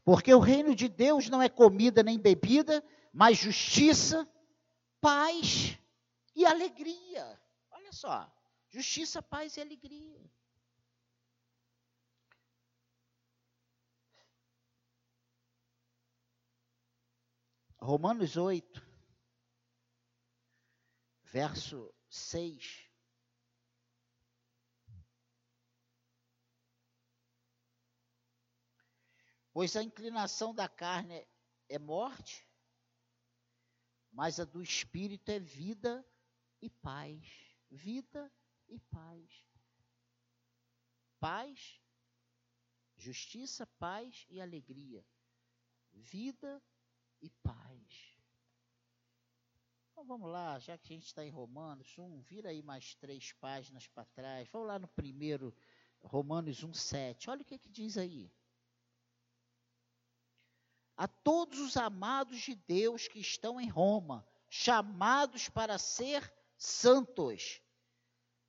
Porque 0.05 0.31
o 0.31 0.39
reino 0.39 0.75
de 0.75 0.87
Deus 0.87 1.29
não 1.29 1.41
é 1.41 1.49
comida 1.49 2.03
nem 2.03 2.19
bebida, 2.19 2.83
mas 3.11 3.39
justiça, 3.39 4.29
paz 5.01 5.79
e 6.35 6.45
alegria. 6.45 7.41
Olha 7.71 7.91
só. 7.91 8.31
Justiça, 8.69 9.19
paz 9.19 9.57
e 9.57 9.61
alegria. 9.61 10.31
Romanos 17.81 18.37
8, 18.37 18.85
verso 21.23 21.91
6. 22.09 22.84
Pois 29.55 29.73
a 29.77 29.81
inclinação 29.81 30.53
da 30.53 30.67
carne 30.67 31.25
é 31.69 31.79
morte, 31.79 32.45
mas 34.11 34.37
a 34.37 34.43
do 34.43 34.61
espírito 34.61 35.29
é 35.29 35.39
vida 35.39 36.05
e 36.61 36.69
paz. 36.69 37.25
Vida 37.71 38.29
e 38.67 38.77
paz. 38.77 39.45
Paz, 41.21 41.81
justiça, 42.97 43.65
paz 43.79 44.25
e 44.29 44.41
alegria. 44.41 45.05
Vida 45.93 46.61
e 47.21 47.29
paz. 47.29 48.19
Então 49.89 50.03
vamos 50.03 50.29
lá, 50.29 50.59
já 50.59 50.77
que 50.77 50.91
a 50.91 50.97
gente 50.97 51.05
está 51.05 51.25
em 51.25 51.31
Romanos 51.31 51.97
1, 51.97 52.19
vira 52.23 52.49
aí 52.49 52.61
mais 52.61 52.93
três 52.95 53.31
páginas 53.31 53.87
para 53.87 54.03
trás. 54.03 54.49
Vamos 54.49 54.67
lá 54.67 54.77
no 54.77 54.89
primeiro, 54.89 55.55
Romanos 56.03 56.61
1, 56.61 56.73
7. 56.73 57.29
Olha 57.29 57.41
o 57.41 57.45
que, 57.45 57.57
que 57.57 57.69
diz 57.69 57.97
aí. 57.97 58.29
A 60.97 61.07
todos 61.07 61.59
os 61.59 61.75
amados 61.77 62.39
de 62.41 62.55
Deus 62.55 63.07
que 63.07 63.19
estão 63.19 63.59
em 63.59 63.67
Roma, 63.67 64.25
chamados 64.49 65.49
para 65.49 65.77
ser 65.77 66.33
santos 66.57 67.61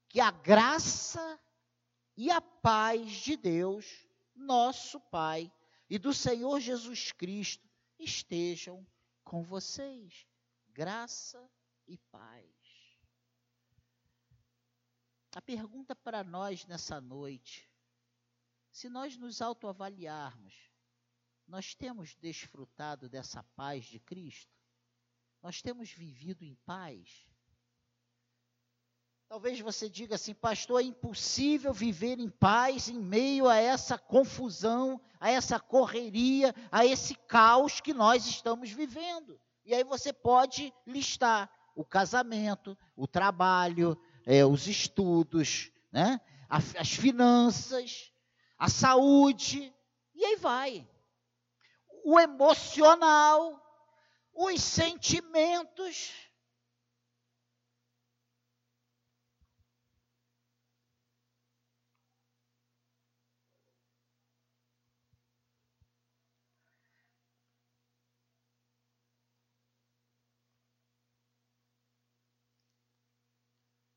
que 0.09 0.20
a 0.20 0.30
graça 0.30 1.40
e 2.16 2.30
a 2.30 2.40
paz 2.40 3.12
de 3.12 3.37
Deus, 3.37 4.06
nosso 4.35 5.00
Pai, 5.00 5.52
e 5.90 5.98
do 5.98 6.14
Senhor 6.14 6.61
Jesus 6.61 7.12
Cristo 7.12 7.68
estejam 7.98 8.87
com 9.24 9.42
vocês. 9.42 10.26
Graça 10.68 11.50
e 11.87 11.98
paz. 11.98 12.46
A 15.35 15.42
pergunta 15.42 15.94
para 15.94 16.24
nós 16.24 16.64
nessa 16.64 17.00
noite: 17.00 17.70
se 18.70 18.88
nós 18.88 19.16
nos 19.16 19.42
autoavaliarmos, 19.42 20.65
nós 21.46 21.74
temos 21.74 22.14
desfrutado 22.16 23.09
dessa 23.09 23.42
paz 23.54 23.85
de 23.85 24.00
Cristo? 24.00 24.52
Nós 25.42 25.62
temos 25.62 25.90
vivido 25.90 26.42
em 26.42 26.54
paz? 26.66 27.26
Talvez 29.28 29.61
você 29.61 29.88
diga 29.88 30.14
assim, 30.14 30.35
pastor, 30.35 30.80
é 30.80 30.85
impossível 30.85 31.72
viver 31.72 32.18
em 32.18 32.30
paz 32.30 32.88
em 32.88 32.98
meio 32.98 33.48
a 33.48 33.56
essa 33.56 33.98
confusão, 33.98 35.00
a 35.18 35.30
essa 35.30 35.59
correria, 35.59 36.54
a 36.70 36.87
esse 36.87 37.14
caos 37.14 37.80
que 37.80 37.92
nós 37.92 38.26
estamos 38.26 38.70
vivendo. 38.70 39.40
E 39.64 39.74
aí 39.74 39.82
você 39.82 40.12
pode 40.12 40.72
listar 40.87 41.50
o 41.74 41.85
casamento, 41.85 42.78
o 42.94 43.06
trabalho, 43.06 43.98
é, 44.24 44.44
os 44.44 44.68
estudos, 44.68 45.72
né? 45.90 46.20
as 46.48 46.92
finanças, 46.92 48.12
a 48.56 48.68
saúde, 48.68 49.74
e 50.14 50.24
aí 50.24 50.37
vai. 50.37 50.88
O 52.09 52.21
emocional, 52.21 53.61
os 54.33 54.62
sentimentos. 54.62 56.12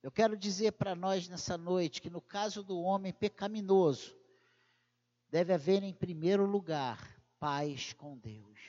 Eu 0.01 0.11
quero 0.11 0.35
dizer 0.35 0.71
para 0.71 0.95
nós 0.95 1.29
nessa 1.29 1.55
noite 1.55 2.01
que 2.01 2.09
no 2.09 2.19
caso 2.19 2.63
do 2.63 2.81
homem 2.81 3.13
pecaminoso, 3.13 4.17
deve 5.29 5.53
haver 5.53 5.83
em 5.83 5.93
primeiro 5.93 6.47
lugar 6.47 7.18
paz 7.39 7.93
com 7.93 8.17
Deus. 8.17 8.59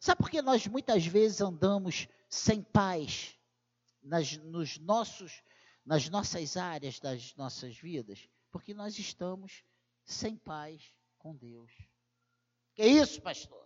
Sabe 0.00 0.18
por 0.18 0.30
que 0.30 0.42
nós 0.42 0.66
muitas 0.66 1.06
vezes 1.06 1.40
andamos 1.40 2.08
sem 2.28 2.62
paz 2.62 3.38
nas, 4.02 4.36
nos 4.38 4.78
nossos, 4.78 5.42
nas 5.84 6.08
nossas 6.08 6.56
áreas 6.56 6.98
das 6.98 7.34
nossas 7.36 7.76
vidas? 7.76 8.28
Porque 8.50 8.74
nós 8.74 8.98
estamos 8.98 9.62
sem 10.04 10.36
paz 10.36 10.92
com 11.18 11.36
Deus. 11.36 11.72
Que 12.74 12.84
isso, 12.84 13.22
pastor? 13.22 13.62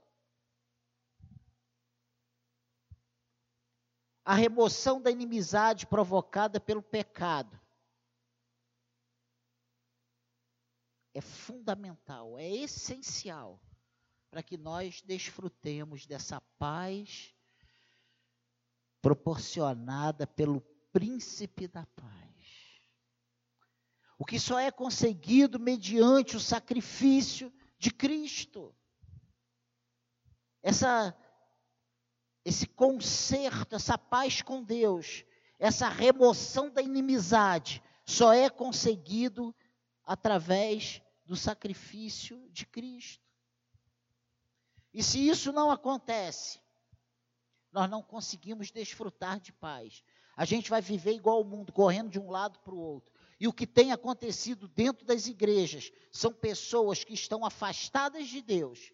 a 4.27 4.35
remoção 4.35 5.01
da 5.01 5.09
inimizade 5.09 5.87
provocada 5.87 6.59
pelo 6.59 6.83
pecado. 6.83 7.59
É 11.16 11.20
fundamental, 11.22 12.38
é 12.38 12.46
essencial 12.46 13.59
para 14.31 14.42
que 14.42 14.59
nós 14.59 15.00
desfrutemos 15.00 16.05
dessa 16.05 16.42
paz 16.59 17.35
proporcionada 19.00 20.26
pelo 20.26 20.61
príncipe 20.92 21.66
da 21.66 21.87
paz. 21.87 22.83
O 24.18 24.26
que 24.26 24.38
só 24.38 24.59
é 24.59 24.70
conseguido 24.70 25.59
mediante 25.59 26.37
o 26.37 26.40
sacrifício 26.40 27.50
de 27.79 27.90
Cristo. 27.90 28.76
Essa 30.62 31.16
esse 32.44 32.66
conserto, 32.66 33.74
essa 33.74 33.96
paz 33.96 34.42
com 34.42 34.62
Deus, 34.62 35.24
essa 35.59 35.88
remoção 35.88 36.70
da 36.70 36.83
inimizade, 36.83 37.83
só 38.05 38.35
é 38.35 38.50
conseguido 38.50 39.57
através 40.05 41.00
do 41.27 41.37
sacrifício 41.37 42.49
de 42.51 42.65
Cristo. 42.65 43.27
E 44.95 45.03
se 45.03 45.29
isso 45.29 45.53
não 45.53 45.71
acontece, 45.71 46.61
nós 47.73 47.91
não 47.91 48.03
conseguimos 48.03 48.71
desfrutar 48.71 49.39
de 49.41 49.53
paz. 49.53 50.03
A 50.37 50.45
gente 50.45 50.71
vai 50.71 50.81
viver 50.81 51.12
igual 51.12 51.43
o 51.43 51.45
mundo, 51.45 51.73
correndo 51.73 52.11
de 52.11 52.19
um 52.19 52.31
lado 52.31 52.59
para 52.61 52.75
o 52.75 52.79
outro. 52.79 53.12
E 53.39 53.47
o 53.47 53.53
que 53.53 53.67
tem 53.67 53.93
acontecido 53.93 54.69
dentro 54.69 55.05
das 55.05 55.27
igrejas 55.27 55.93
são 56.11 56.33
pessoas 56.33 57.05
que 57.05 57.12
estão 57.12 57.45
afastadas 57.45 58.29
de 58.29 58.41
Deus, 58.41 58.93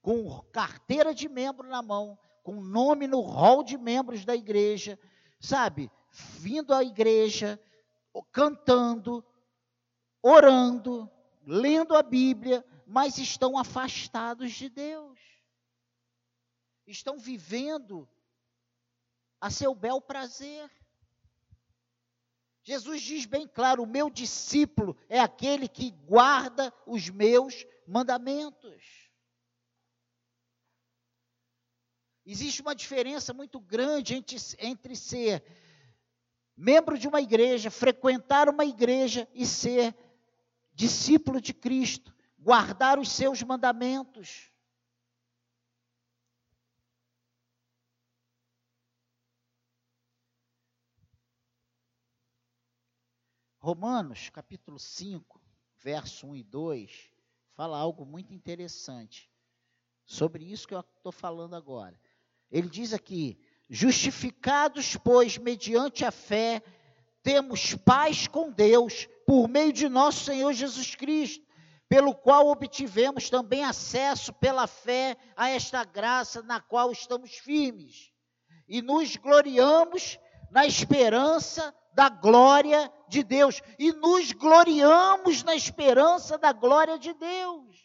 com 0.00 0.40
carteira 0.52 1.12
de 1.12 1.28
membro 1.28 1.68
na 1.68 1.82
mão, 1.82 2.18
com 2.44 2.60
nome 2.60 3.06
no 3.06 3.20
rol 3.20 3.64
de 3.64 3.76
membros 3.76 4.24
da 4.24 4.36
igreja, 4.36 4.98
sabe? 5.40 5.90
Vindo 6.38 6.72
à 6.72 6.84
igreja, 6.84 7.60
cantando, 8.30 9.24
orando, 10.22 11.10
lendo 11.50 11.96
a 11.96 12.02
Bíblia, 12.02 12.64
mas 12.86 13.18
estão 13.18 13.58
afastados 13.58 14.52
de 14.52 14.68
Deus. 14.68 15.18
Estão 16.86 17.18
vivendo 17.18 18.08
a 19.40 19.50
seu 19.50 19.74
bel 19.74 20.00
prazer. 20.00 20.70
Jesus 22.62 23.02
diz 23.02 23.26
bem 23.26 23.48
claro: 23.48 23.82
o 23.82 23.86
meu 23.86 24.08
discípulo 24.08 24.96
é 25.08 25.18
aquele 25.18 25.66
que 25.66 25.90
guarda 25.90 26.72
os 26.86 27.10
meus 27.10 27.66
mandamentos. 27.84 29.10
Existe 32.24 32.62
uma 32.62 32.76
diferença 32.76 33.34
muito 33.34 33.58
grande 33.58 34.14
entre, 34.14 34.36
entre 34.60 34.94
ser 34.94 35.44
membro 36.56 36.96
de 36.96 37.08
uma 37.08 37.20
igreja, 37.20 37.72
frequentar 37.72 38.48
uma 38.48 38.64
igreja 38.64 39.28
e 39.34 39.44
ser 39.44 39.96
discípulo 40.80 41.42
de 41.42 41.52
Cristo, 41.52 42.14
guardar 42.38 42.98
os 42.98 43.10
seus 43.10 43.42
mandamentos. 43.42 44.50
Romanos, 53.58 54.30
capítulo 54.30 54.78
5, 54.78 55.38
verso 55.76 56.26
1 56.28 56.36
e 56.36 56.42
2, 56.44 57.10
fala 57.52 57.76
algo 57.76 58.06
muito 58.06 58.32
interessante 58.32 59.30
sobre 60.06 60.50
isso 60.50 60.66
que 60.66 60.74
eu 60.74 60.80
estou 60.80 61.12
falando 61.12 61.54
agora. 61.54 62.00
Ele 62.50 62.70
diz 62.70 62.94
aqui: 62.94 63.38
justificados, 63.68 64.96
pois, 64.96 65.36
mediante 65.36 66.06
a 66.06 66.10
fé, 66.10 66.62
temos 67.22 67.74
paz 67.74 68.26
com 68.26 68.50
Deus, 68.50 69.08
por 69.26 69.48
meio 69.48 69.72
de 69.72 69.88
nosso 69.88 70.24
Senhor 70.24 70.52
Jesus 70.52 70.94
Cristo, 70.94 71.44
pelo 71.88 72.14
qual 72.14 72.48
obtivemos 72.48 73.28
também 73.28 73.64
acesso 73.64 74.32
pela 74.34 74.66
fé 74.66 75.16
a 75.36 75.48
esta 75.48 75.84
graça 75.84 76.42
na 76.42 76.60
qual 76.60 76.92
estamos 76.92 77.32
firmes, 77.32 78.12
e 78.68 78.80
nos 78.80 79.16
gloriamos 79.16 80.18
na 80.50 80.66
esperança 80.66 81.74
da 81.92 82.08
glória 82.08 82.92
de 83.08 83.22
Deus. 83.22 83.60
E 83.78 83.92
nos 83.92 84.32
gloriamos 84.32 85.42
na 85.42 85.54
esperança 85.54 86.38
da 86.38 86.52
glória 86.52 86.98
de 86.98 87.12
Deus. 87.14 87.78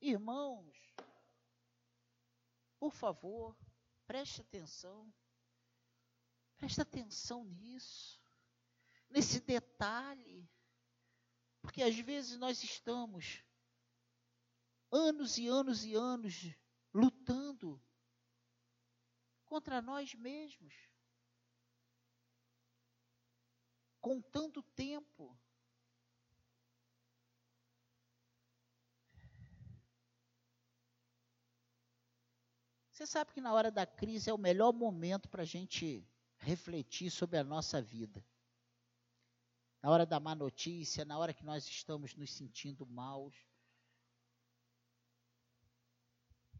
Irmãos, 0.00 0.74
por 2.78 2.92
favor, 2.92 3.56
preste 4.06 4.40
atenção. 4.40 5.12
Preste 6.62 6.80
atenção 6.80 7.44
nisso, 7.44 8.22
nesse 9.10 9.40
detalhe. 9.40 10.48
Porque 11.60 11.82
às 11.82 11.98
vezes 11.98 12.38
nós 12.38 12.62
estamos 12.62 13.42
anos 14.88 15.38
e 15.38 15.48
anos 15.48 15.84
e 15.84 15.92
anos 15.96 16.54
lutando 16.94 17.82
contra 19.44 19.82
nós 19.82 20.14
mesmos. 20.14 20.72
com 24.00 24.20
tanto 24.20 24.62
tempo. 24.62 25.38
Você 32.90 33.06
sabe 33.06 33.32
que 33.32 33.40
na 33.40 33.52
hora 33.52 33.70
da 33.70 33.86
crise 33.86 34.30
é 34.30 34.34
o 34.34 34.38
melhor 34.38 34.72
momento 34.72 35.28
para 35.28 35.42
a 35.42 35.46
gente 35.46 36.06
refletir 36.42 37.10
sobre 37.10 37.38
a 37.38 37.44
nossa 37.44 37.80
vida. 37.80 38.24
Na 39.80 39.90
hora 39.90 40.04
da 40.04 40.20
má 40.20 40.34
notícia, 40.34 41.04
na 41.04 41.18
hora 41.18 41.32
que 41.32 41.44
nós 41.44 41.66
estamos 41.66 42.14
nos 42.14 42.32
sentindo 42.32 42.84
maus 42.84 43.34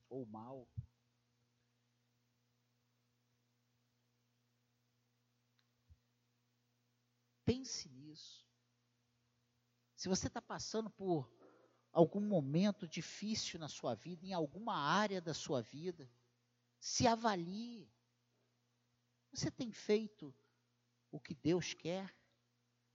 ou 0.08 0.24
mal. 0.26 0.68
Pense 7.44 7.88
nisso. 7.88 8.46
Se 9.96 10.08
você 10.08 10.28
está 10.28 10.40
passando 10.40 10.90
por 10.90 11.30
algum 11.92 12.20
momento 12.20 12.88
difícil 12.88 13.58
na 13.58 13.68
sua 13.68 13.94
vida, 13.94 14.24
em 14.24 14.32
alguma 14.32 14.76
área 14.76 15.20
da 15.20 15.34
sua 15.34 15.60
vida, 15.60 16.10
se 16.78 17.06
avalie. 17.06 17.91
Você 19.32 19.50
tem 19.50 19.72
feito 19.72 20.34
o 21.10 21.18
que 21.18 21.34
Deus 21.34 21.72
quer? 21.72 22.14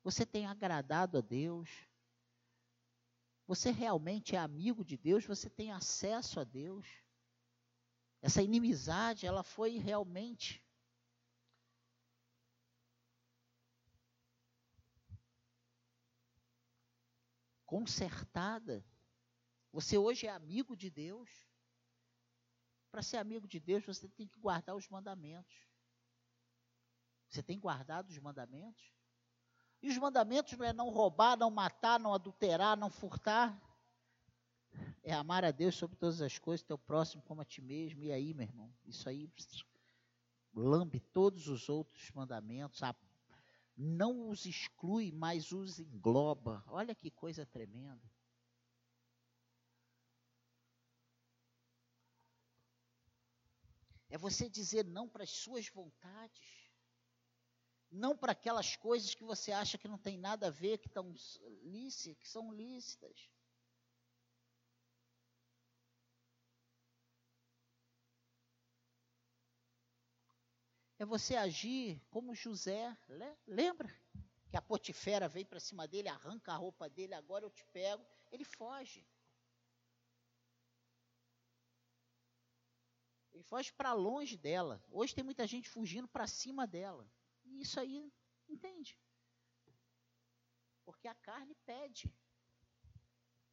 Você 0.03 0.25
tem 0.25 0.45
agradado 0.45 1.17
a 1.17 1.21
Deus? 1.21 1.69
Você 3.47 3.71
realmente 3.71 4.35
é 4.35 4.39
amigo 4.39 4.85
de 4.85 4.97
Deus? 4.97 5.25
Você 5.25 5.49
tem 5.49 5.71
acesso 5.71 6.39
a 6.39 6.43
Deus? 6.43 6.85
Essa 8.21 8.41
inimizade, 8.41 9.25
ela 9.25 9.43
foi 9.43 9.77
realmente 9.77 10.63
consertada. 17.65 18.85
Você 19.71 19.97
hoje 19.97 20.27
é 20.27 20.31
amigo 20.31 20.75
de 20.75 20.89
Deus. 20.89 21.29
Para 22.89 23.03
ser 23.03 23.17
amigo 23.17 23.47
de 23.47 23.59
Deus, 23.59 23.85
você 23.85 24.07
tem 24.07 24.27
que 24.27 24.39
guardar 24.39 24.75
os 24.75 24.87
mandamentos. 24.87 25.66
Você 27.29 27.43
tem 27.43 27.59
guardado 27.59 28.09
os 28.09 28.17
mandamentos? 28.19 28.93
E 29.81 29.89
os 29.89 29.97
mandamentos 29.97 30.57
não 30.57 30.65
é 30.65 30.73
não 30.73 30.89
roubar, 30.89 31.37
não 31.37 31.51
matar, 31.51 31.99
não 31.99 32.13
adulterar, 32.13 32.75
não 32.77 32.89
furtar. 32.89 33.61
É 35.03 35.13
amar 35.13 35.45
a 35.45 35.51
Deus 35.51 35.75
sobre 35.75 35.95
todas 35.95 36.21
as 36.21 36.37
coisas, 36.37 36.65
teu 36.65 36.77
próximo 36.77 37.21
como 37.23 37.41
a 37.41 37.45
ti 37.45 37.61
mesmo. 37.61 38.03
E 38.03 38.11
aí, 38.11 38.33
meu 38.33 38.47
irmão, 38.47 38.73
isso 38.85 39.07
aí 39.07 39.31
lambe 40.53 40.99
todos 40.99 41.47
os 41.47 41.69
outros 41.69 42.09
mandamentos, 42.11 42.81
não 43.75 44.29
os 44.29 44.45
exclui, 44.45 45.11
mas 45.11 45.51
os 45.51 45.79
engloba. 45.79 46.63
Olha 46.67 46.95
que 46.95 47.11
coisa 47.11 47.45
tremenda. 47.45 48.11
É 54.09 54.17
você 54.17 54.49
dizer 54.49 54.85
não 54.85 55.07
para 55.07 55.23
as 55.23 55.29
suas 55.29 55.67
vontades. 55.69 56.56
Não 57.91 58.15
para 58.17 58.33
aquelas 58.33 58.75
coisas 58.75 59.15
que 59.15 59.23
você 59.23 59.51
acha 59.51 59.77
que 59.77 59.87
não 59.87 59.97
tem 59.97 60.17
nada 60.17 60.47
a 60.47 60.51
ver, 60.51 60.77
que, 60.77 60.87
estão 60.87 61.13
lícitas, 61.63 62.17
que 62.17 62.27
são 62.27 62.51
lícitas. 62.51 63.29
é 70.99 71.05
você 71.05 71.35
agir 71.35 72.01
como 72.09 72.35
José. 72.35 72.95
Lembra? 73.45 73.93
Que 74.49 74.57
a 74.57 74.61
Potifera 74.61 75.27
veio 75.27 75.45
para 75.45 75.59
cima 75.59 75.87
dele, 75.87 76.09
arranca 76.09 76.53
a 76.53 76.55
roupa 76.55 76.89
dele, 76.89 77.13
agora 77.13 77.45
eu 77.45 77.51
te 77.51 77.63
pego. 77.65 78.05
Ele 78.31 78.43
foge. 78.43 79.05
Ele 83.33 83.43
foge 83.43 83.71
para 83.73 83.93
longe 83.93 84.35
dela. 84.35 84.83
Hoje 84.89 85.13
tem 85.13 85.23
muita 85.23 85.45
gente 85.45 85.69
fugindo 85.69 86.07
para 86.07 86.25
cima 86.25 86.65
dela. 86.65 87.07
E 87.47 87.61
isso 87.61 87.79
aí, 87.79 88.11
entende? 88.47 88.99
Porque 90.85 91.07
a 91.07 91.15
carne 91.15 91.55
pede. 91.65 92.13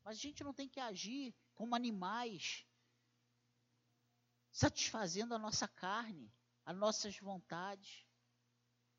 Mas 0.03 0.19
a 0.19 0.21
gente 0.21 0.45
não 0.45 0.53
tem 0.53 0.69
que 0.69 0.81
agir 0.81 1.35
como 1.55 1.75
animais, 1.75 2.67
satisfazendo 4.51 5.35
a 5.35 5.39
nossa 5.39 5.67
carne 5.67 6.33
as 6.65 6.77
nossas 6.77 7.19
vontades. 7.19 8.07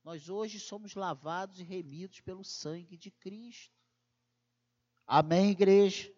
Nós 0.03 0.29
hoje 0.29 0.59
somos 0.59 0.93
lavados 0.93 1.59
e 1.59 1.63
remidos 1.63 2.21
pelo 2.21 2.43
sangue 2.43 2.95
de 2.95 3.09
Cristo. 3.09 3.73
Amém, 5.07 5.51
igreja? 5.51 6.13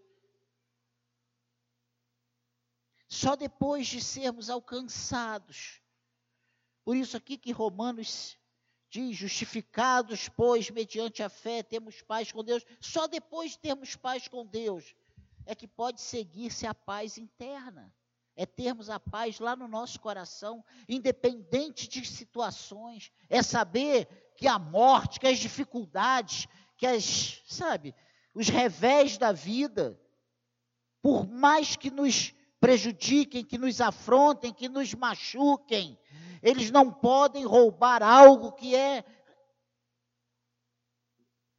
Só 3.07 3.35
depois 3.35 3.87
de 3.87 4.01
sermos 4.01 4.49
alcançados. 4.49 5.81
Por 6.83 6.95
isso 6.95 7.15
aqui 7.15 7.37
que 7.37 7.51
Romanos 7.51 8.37
diz, 8.89 9.15
justificados, 9.15 10.29
pois, 10.29 10.69
mediante 10.69 11.21
a 11.21 11.29
fé, 11.29 11.63
temos 11.63 12.01
paz 12.01 12.31
com 12.31 12.43
Deus. 12.43 12.63
Só 12.79 13.07
depois 13.07 13.51
de 13.51 13.59
termos 13.59 13.95
paz 13.95 14.27
com 14.27 14.45
Deus 14.45 14.95
é 15.45 15.55
que 15.55 15.67
pode 15.67 16.01
seguir-se 16.01 16.65
a 16.67 16.73
paz 16.73 17.17
interna. 17.17 17.93
É 18.35 18.45
termos 18.45 18.89
a 18.89 18.99
paz 18.99 19.39
lá 19.39 19.55
no 19.55 19.67
nosso 19.67 19.99
coração, 19.99 20.63
independente 20.87 21.87
de 21.87 22.05
situações. 22.05 23.11
É 23.29 23.41
saber 23.41 24.07
que 24.35 24.47
a 24.47 24.59
morte, 24.59 25.19
que 25.19 25.27
as 25.27 25.39
dificuldades, 25.39 26.47
que 26.77 26.85
as, 26.85 27.41
sabe, 27.47 27.95
os 28.35 28.47
revés 28.49 29.17
da 29.17 29.31
vida, 29.31 29.99
por 31.01 31.27
mais 31.27 31.75
que 31.75 31.89
nos 31.89 32.33
prejudiquem, 32.59 33.43
que 33.43 33.57
nos 33.57 33.81
afrontem, 33.81 34.53
que 34.53 34.69
nos 34.69 34.93
machuquem. 34.93 35.97
Eles 36.41 36.71
não 36.71 36.93
podem 36.93 37.45
roubar 37.45 38.01
algo 38.03 38.51
que 38.53 38.75
é 38.75 39.03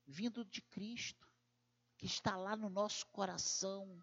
vindo 0.07 0.45
de 0.45 0.63
Cristo, 0.63 1.31
que 1.97 2.07
está 2.07 2.37
lá 2.37 2.57
no 2.57 2.69
nosso 2.69 3.07
coração. 3.09 4.03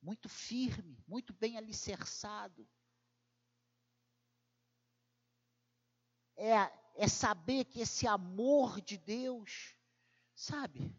Muito 0.00 0.28
firme, 0.28 1.02
muito 1.06 1.32
bem 1.34 1.58
alicerçado. 1.58 2.68
É, 6.36 6.54
é 6.94 7.08
saber 7.08 7.64
que 7.64 7.80
esse 7.80 8.06
amor 8.06 8.80
de 8.80 8.96
Deus, 8.96 9.74
sabe, 10.34 10.94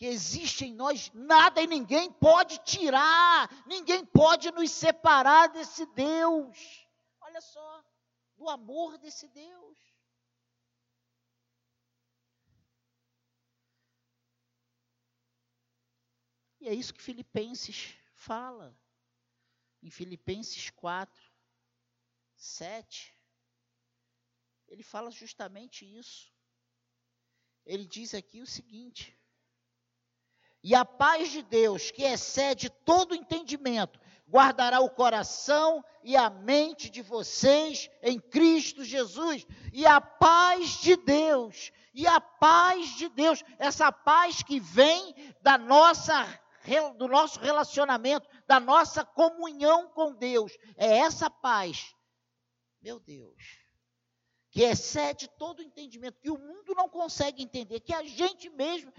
que 0.00 0.06
existe 0.06 0.64
em 0.64 0.72
nós, 0.72 1.10
nada 1.12 1.60
e 1.60 1.66
ninguém 1.66 2.10
pode 2.10 2.56
tirar, 2.64 3.50
ninguém 3.66 4.02
pode 4.02 4.50
nos 4.50 4.70
separar 4.70 5.48
desse 5.48 5.84
Deus. 5.92 6.88
Olha 7.20 7.38
só, 7.42 7.84
do 8.34 8.48
amor 8.48 8.96
desse 8.96 9.28
Deus. 9.28 9.78
E 16.60 16.68
é 16.70 16.72
isso 16.72 16.94
que 16.94 17.02
Filipenses 17.02 17.94
fala. 18.14 18.74
Em 19.82 19.90
Filipenses 19.90 20.70
4, 20.70 21.30
7, 22.36 23.14
ele 24.66 24.82
fala 24.82 25.10
justamente 25.10 25.84
isso. 25.84 26.32
Ele 27.66 27.84
diz 27.84 28.14
aqui 28.14 28.40
o 28.40 28.46
seguinte: 28.46 29.19
e 30.62 30.74
a 30.74 30.84
paz 30.84 31.30
de 31.30 31.42
Deus, 31.42 31.90
que 31.90 32.02
excede 32.02 32.68
todo 32.68 33.14
entendimento, 33.14 33.98
guardará 34.28 34.80
o 34.80 34.90
coração 34.90 35.84
e 36.04 36.16
a 36.16 36.28
mente 36.28 36.90
de 36.90 37.02
vocês 37.02 37.90
em 38.02 38.20
Cristo 38.20 38.84
Jesus. 38.84 39.46
E 39.72 39.86
a 39.86 40.00
paz 40.00 40.80
de 40.80 40.96
Deus, 40.96 41.72
e 41.94 42.06
a 42.06 42.20
paz 42.20 42.96
de 42.96 43.08
Deus, 43.08 43.42
essa 43.58 43.90
paz 43.90 44.42
que 44.42 44.60
vem 44.60 45.14
da 45.42 45.56
nossa 45.56 46.26
do 46.98 47.08
nosso 47.08 47.40
relacionamento, 47.40 48.28
da 48.46 48.60
nossa 48.60 49.02
comunhão 49.02 49.88
com 49.88 50.12
Deus, 50.12 50.52
é 50.76 50.98
essa 50.98 51.30
paz. 51.30 51.94
Meu 52.82 53.00
Deus 53.00 53.60
que 54.50 54.62
excede 54.62 55.28
todo 55.38 55.62
entendimento, 55.62 56.20
que 56.20 56.30
o 56.30 56.38
mundo 56.38 56.74
não 56.74 56.88
consegue 56.88 57.42
entender, 57.42 57.80
que 57.80 57.94
a 57.94 58.02
gente 58.02 58.50
mesmo, 58.50 58.92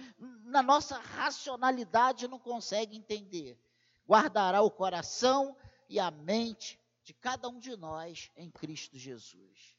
na 0.45 0.63
nossa 0.63 0.97
racionalidade, 0.97 2.27
não 2.27 2.39
consegue 2.39 2.95
entender. 2.95 3.59
Guardará 4.07 4.61
o 4.61 4.71
coração 4.71 5.55
e 5.89 5.99
a 5.99 6.09
mente 6.09 6.79
de 7.03 7.13
cada 7.13 7.49
um 7.49 7.59
de 7.59 7.75
nós 7.75 8.31
em 8.35 8.49
Cristo 8.49 8.97
Jesus. 8.97 9.77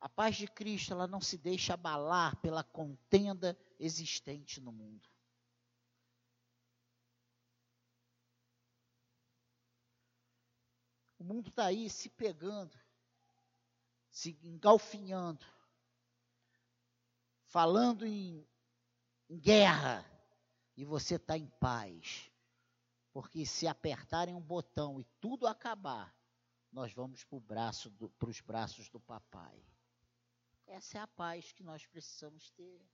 A 0.00 0.08
paz 0.08 0.36
de 0.36 0.46
Cristo, 0.46 0.92
ela 0.92 1.08
não 1.08 1.20
se 1.20 1.38
deixa 1.38 1.74
abalar 1.74 2.36
pela 2.36 2.62
contenda 2.62 3.58
existente 3.80 4.60
no 4.60 4.70
mundo. 4.70 5.13
O 11.24 11.26
mundo 11.26 11.48
está 11.48 11.64
aí 11.64 11.88
se 11.88 12.10
pegando, 12.10 12.78
se 14.10 14.38
engalfinhando, 14.42 15.42
falando 17.46 18.04
em, 18.04 18.46
em 19.30 19.38
guerra, 19.38 20.04
e 20.76 20.84
você 20.84 21.14
está 21.14 21.38
em 21.38 21.46
paz. 21.58 22.30
Porque 23.10 23.46
se 23.46 23.66
apertarem 23.66 24.34
um 24.34 24.40
botão 24.40 25.00
e 25.00 25.04
tudo 25.18 25.46
acabar, 25.46 26.14
nós 26.70 26.92
vamos 26.92 27.24
para 27.24 27.40
braço 27.40 27.90
os 28.20 28.40
braços 28.42 28.90
do 28.90 29.00
papai. 29.00 29.64
Essa 30.66 30.98
é 30.98 31.00
a 31.00 31.06
paz 31.06 31.52
que 31.52 31.62
nós 31.62 31.86
precisamos 31.86 32.50
ter. 32.50 32.86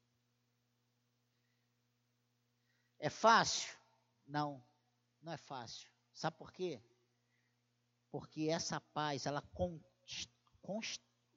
É 2.96 3.10
fácil? 3.10 3.76
Não, 4.24 4.64
não 5.20 5.32
é 5.32 5.36
fácil. 5.36 5.90
Sabe 6.14 6.36
por 6.36 6.52
quê? 6.52 6.80
Porque 8.10 8.48
essa 8.48 8.80
paz, 8.80 9.26
ela 9.26 9.42
con, 9.54 9.80
con, 10.60 10.80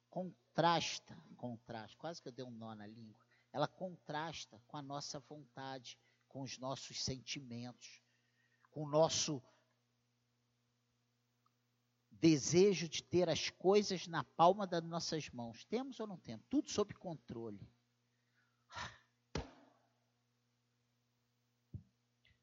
contrasta, 0.10 1.16
contrasta, 1.38 1.98
quase 1.98 2.22
que 2.22 2.28
eu 2.28 2.32
dei 2.32 2.46
um 2.46 2.52
nó 2.52 2.76
na 2.76 2.88
língua, 2.88 3.24
ela 3.52 3.68
contrasta 3.68 4.62
com 4.68 4.78
a 4.78 4.82
nossa 4.82 5.20
vontade, 5.20 5.98
com 6.28 6.42
os 6.42 6.58
nossos 6.58 7.04
sentimentos, 7.04 8.02
com 8.72 8.84
o 8.84 8.90
nosso 8.90 9.42
desejo 12.10 12.88
de 12.88 13.04
ter 13.04 13.30
as 13.30 13.50
coisas 13.50 14.08
na 14.08 14.24
palma 14.24 14.66
das 14.66 14.84
nossas 14.84 15.30
mãos. 15.30 15.66
Temos 15.66 16.00
ou 16.00 16.08
não 16.08 16.18
temos? 16.18 16.46
Tudo 16.50 16.70
sob 16.70 16.94
controle. 16.96 17.60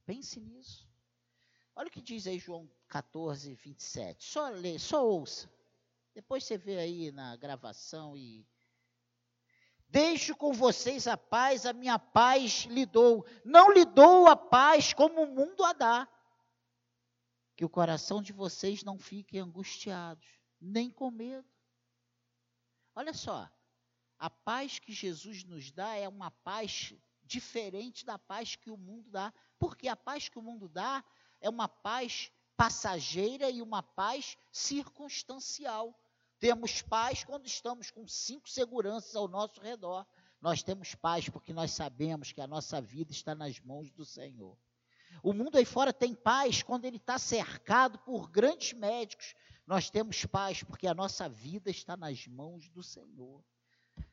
Pense 0.05 0.40
nisso. 0.40 0.88
Olha 1.75 1.88
o 1.88 1.90
que 1.90 2.03
diz 2.03 2.27
aí 2.27 2.38
João 2.38 2.69
14, 2.90 3.55
27. 3.55 4.24
Só 4.24 4.48
lê, 4.48 4.79
só 4.79 5.07
ouça. 5.07 5.48
Depois 6.12 6.44
você 6.44 6.59
vê 6.59 6.79
aí 6.79 7.12
na 7.12 7.37
gravação 7.37 8.16
e. 8.16 8.44
Deixo 9.88 10.37
com 10.37 10.53
vocês 10.53 11.07
a 11.07 11.16
paz, 11.16 11.66
a 11.66 11.72
minha 11.72 11.98
paz 11.98 12.64
lhe 12.64 12.85
dou. 12.85 13.24
Não 13.44 13.72
lhe 13.72 13.85
dou 13.85 14.26
a 14.26 14.37
paz 14.37 14.92
como 14.92 15.22
o 15.22 15.35
mundo 15.35 15.64
a 15.64 15.72
dá. 15.72 16.09
Que 17.57 17.64
o 17.64 17.68
coração 17.68 18.20
de 18.20 18.33
vocês 18.33 18.83
não 18.83 18.98
fique 18.98 19.38
angustiados, 19.38 20.26
nem 20.61 20.90
com 20.90 21.11
medo. 21.11 21.48
Olha 22.94 23.14
só, 23.14 23.48
a 24.18 24.29
paz 24.29 24.79
que 24.79 24.92
Jesus 24.92 25.44
nos 25.44 25.70
dá 25.70 25.94
é 25.94 26.09
uma 26.09 26.31
paz 26.31 26.92
diferente 27.22 28.05
da 28.05 28.18
paz 28.18 28.57
que 28.57 28.70
o 28.70 28.76
mundo 28.76 29.11
dá. 29.11 29.33
Porque 29.59 29.87
a 29.87 29.96
paz 29.96 30.29
que 30.29 30.38
o 30.38 30.42
mundo 30.42 30.68
dá 30.68 31.05
é 31.40 31.48
uma 31.48 31.68
paz 31.68 32.31
passageira 32.61 33.49
e 33.49 33.62
uma 33.62 33.83
paz 33.83 34.37
circunstancial. 34.53 35.99
Temos 36.38 36.83
paz 36.83 37.25
quando 37.25 37.46
estamos 37.46 37.90
com 37.90 38.07
cinco 38.07 38.51
seguranças 38.51 39.16
ao 39.16 39.27
nosso 39.27 39.62
redor. 39.62 40.07
Nós 40.42 40.62
temos 40.62 40.94
paz 40.94 41.27
porque 41.27 41.55
nós 41.55 41.70
sabemos 41.70 42.33
que 42.33 42.40
a 42.42 42.46
nossa 42.46 42.79
vida 42.79 43.12
está 43.12 43.35
nas 43.35 43.59
mãos 43.61 43.90
do 43.90 44.05
Senhor. 44.05 44.59
O 45.23 45.33
mundo 45.33 45.57
aí 45.57 45.64
fora 45.64 45.90
tem 45.90 46.14
paz 46.14 46.62
quando 46.62 46.85
ele 46.85 46.99
está 46.99 47.18
cercado 47.18 47.99
por 48.01 48.29
grandes 48.29 48.75
médicos. 48.75 49.35
Nós 49.66 49.88
temos 49.88 50.27
paz 50.27 50.62
porque 50.62 50.87
a 50.87 50.92
nossa 50.92 51.31
vida 51.31 51.70
está 51.70 51.96
nas 51.96 52.27
mãos 52.27 52.68
do 52.68 52.83
Senhor. 52.83 53.42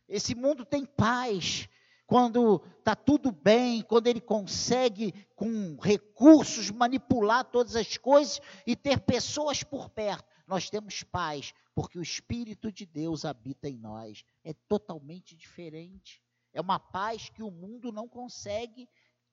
Esse 0.08 0.34
mundo 0.34 0.64
tem 0.64 0.86
paz 0.86 1.68
quando 2.08 2.64
está 2.80 2.96
tudo 2.96 3.34
bem, 3.34 3.82
quando 3.82 4.08
ele 4.08 4.22
consegue, 4.22 5.14
com 5.36 5.76
recursos, 5.76 6.72
manipular 6.72 7.44
todas 7.44 7.76
as 7.76 7.98
coisas 7.98 8.40
e 8.66 8.78
ter 8.78 9.02
pessoas 9.02 9.62
por 9.62 9.90
perto. 9.90 10.26
Nós 10.48 10.70
temos 10.70 11.04
paz, 11.04 11.54
porque 11.76 12.00
o 12.00 12.02
Espírito 12.02 12.72
de 12.72 12.86
Deus 12.86 13.26
habita 13.26 13.68
em 13.68 13.78
nós. 13.78 14.24
É 14.42 14.54
totalmente 14.54 15.36
diferente. 15.36 16.24
É 16.54 16.62
uma 16.62 16.80
paz 16.80 17.28
que 17.28 17.44
o 17.44 17.52
mundo 17.52 17.92
não 17.92 18.08
consegue 18.08 18.88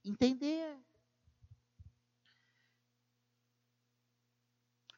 entender. 0.04 0.76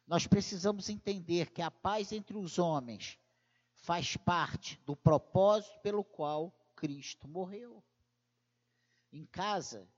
Nós 0.07 0.25
precisamos 0.25 0.89
entender 0.89 1.51
que 1.51 1.61
a 1.61 1.69
paz 1.69 2.11
entre 2.11 2.37
os 2.37 2.57
homens 2.57 3.19
faz 3.75 4.17
parte 4.17 4.81
do 4.83 4.95
propósito 4.95 5.79
pelo 5.81 6.03
qual 6.03 6.56
Cristo 6.77 7.27
morreu. 7.27 7.83
Em 9.11 9.25
casa, 9.25 9.89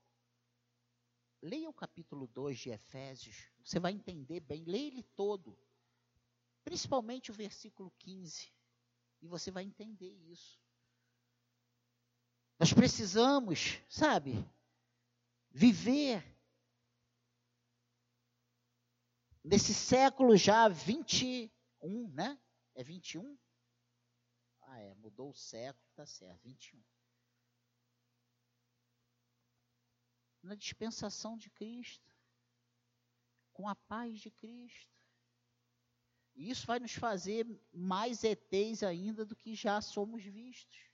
leia 1.42 1.68
o 1.68 1.74
capítulo 1.74 2.26
2 2.26 2.58
de 2.58 2.70
Efésios, 2.70 3.50
você 3.62 3.78
vai 3.78 3.92
entender 3.92 4.40
bem, 4.40 4.64
leia 4.64 4.86
ele 4.86 5.02
todo, 5.14 5.56
principalmente 6.64 7.30
o 7.30 7.34
versículo 7.34 7.92
15, 7.98 8.50
e 9.20 9.28
você 9.28 9.50
vai 9.50 9.62
entender 9.62 10.12
isso. 10.32 10.58
Nós 12.58 12.72
precisamos, 12.72 13.78
sabe, 13.88 14.44
viver 15.50 16.24
nesse 19.44 19.74
século 19.74 20.36
já 20.36 20.66
21, 20.68 21.50
né? 22.12 22.38
É 22.74 22.82
21? 22.82 23.38
Ah, 24.72 24.78
é, 24.78 24.94
mudou 24.94 25.30
o 25.30 25.34
século, 25.34 25.84
tá 25.96 26.06
certo, 26.06 26.40
21. 26.44 26.80
Na 30.44 30.54
dispensação 30.54 31.36
de 31.36 31.50
Cristo, 31.50 32.08
com 33.52 33.68
a 33.68 33.74
paz 33.74 34.20
de 34.20 34.30
Cristo. 34.30 34.96
E 36.36 36.50
isso 36.50 36.68
vai 36.68 36.78
nos 36.78 36.94
fazer 36.94 37.44
mais 37.72 38.22
ETs 38.22 38.84
ainda 38.84 39.24
do 39.24 39.34
que 39.34 39.56
já 39.56 39.80
somos 39.80 40.22
vistos. 40.22 40.88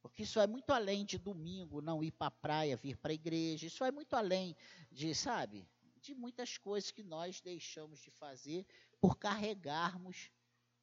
Porque 0.00 0.22
isso 0.22 0.40
é 0.40 0.46
muito 0.46 0.72
além 0.72 1.04
de 1.04 1.18
domingo 1.18 1.82
não 1.82 2.02
ir 2.02 2.12
para 2.12 2.28
a 2.28 2.30
praia, 2.30 2.78
vir 2.78 2.96
para 2.96 3.12
a 3.12 3.14
igreja. 3.14 3.66
Isso 3.66 3.84
é 3.84 3.92
muito 3.92 4.16
além 4.16 4.56
de, 4.90 5.14
sabe, 5.14 5.68
de 6.00 6.14
muitas 6.14 6.56
coisas 6.56 6.90
que 6.90 7.02
nós 7.02 7.42
deixamos 7.42 8.00
de 8.00 8.10
fazer 8.10 8.66
por 8.98 9.18
carregarmos 9.18 10.30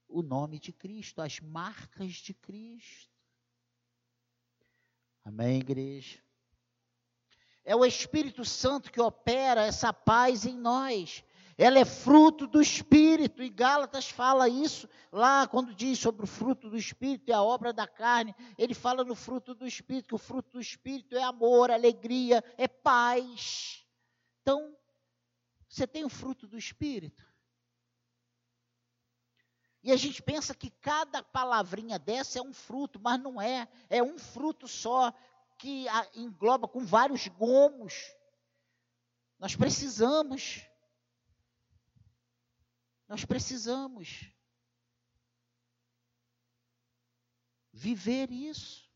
o 0.08 0.22
nome 0.22 0.60
de 0.60 0.72
Cristo, 0.72 1.22
as 1.22 1.40
marcas 1.40 2.14
de 2.14 2.34
Cristo. 2.34 3.10
Amém, 5.24 5.60
igreja? 5.60 6.20
É 7.64 7.76
o 7.76 7.84
Espírito 7.84 8.46
Santo 8.46 8.92
que 8.92 9.02
opera 9.02 9.66
essa 9.66 9.92
paz 9.92 10.46
em 10.46 10.56
nós. 10.56 11.24
Ela 11.58 11.80
é 11.80 11.86
fruto 11.86 12.46
do 12.46 12.62
Espírito, 12.62 13.42
e 13.42 13.50
Gálatas 13.50 14.10
fala 14.10 14.50
isso 14.50 14.90
lá, 15.10 15.48
quando 15.48 15.74
diz 15.74 15.98
sobre 15.98 16.26
o 16.26 16.28
fruto 16.28 16.70
do 16.70 16.78
Espírito 16.78 17.30
e 17.30 17.34
a 17.34 17.42
obra 17.42 17.72
da 17.72 17.88
carne, 17.88 18.36
ele 18.58 18.74
fala 18.74 19.06
no 19.06 19.16
fruto 19.16 19.56
do 19.56 19.66
Espírito, 19.66 20.10
que 20.10 20.16
o 20.16 20.20
fruto 20.20 20.52
do 20.52 20.60
Espírito 20.60 21.16
é 21.16 21.24
amor, 21.24 21.72
alegria, 21.72 22.44
é 22.58 22.68
paz. 22.68 23.86
Então, 24.42 24.76
você 25.68 25.88
tem 25.88 26.04
o 26.04 26.10
fruto 26.10 26.46
do 26.46 26.58
Espírito? 26.58 27.26
E 29.86 29.92
a 29.92 29.96
gente 29.96 30.20
pensa 30.20 30.56
que 30.56 30.72
cada 30.72 31.22
palavrinha 31.22 32.00
dessa 32.00 32.40
é 32.40 32.42
um 32.42 32.52
fruto, 32.52 33.00
mas 33.00 33.22
não 33.22 33.40
é. 33.40 33.68
É 33.88 34.02
um 34.02 34.18
fruto 34.18 34.68
só 34.68 35.14
que 35.60 35.86
engloba 36.16 36.68
com 36.68 36.84
vários 36.84 37.28
gomos. 37.28 37.94
Nós 39.38 39.56
precisamos. 39.56 40.68
Nós 43.08 43.24
precisamos 43.26 44.28
viver 47.72 48.32
isso, 48.32 48.90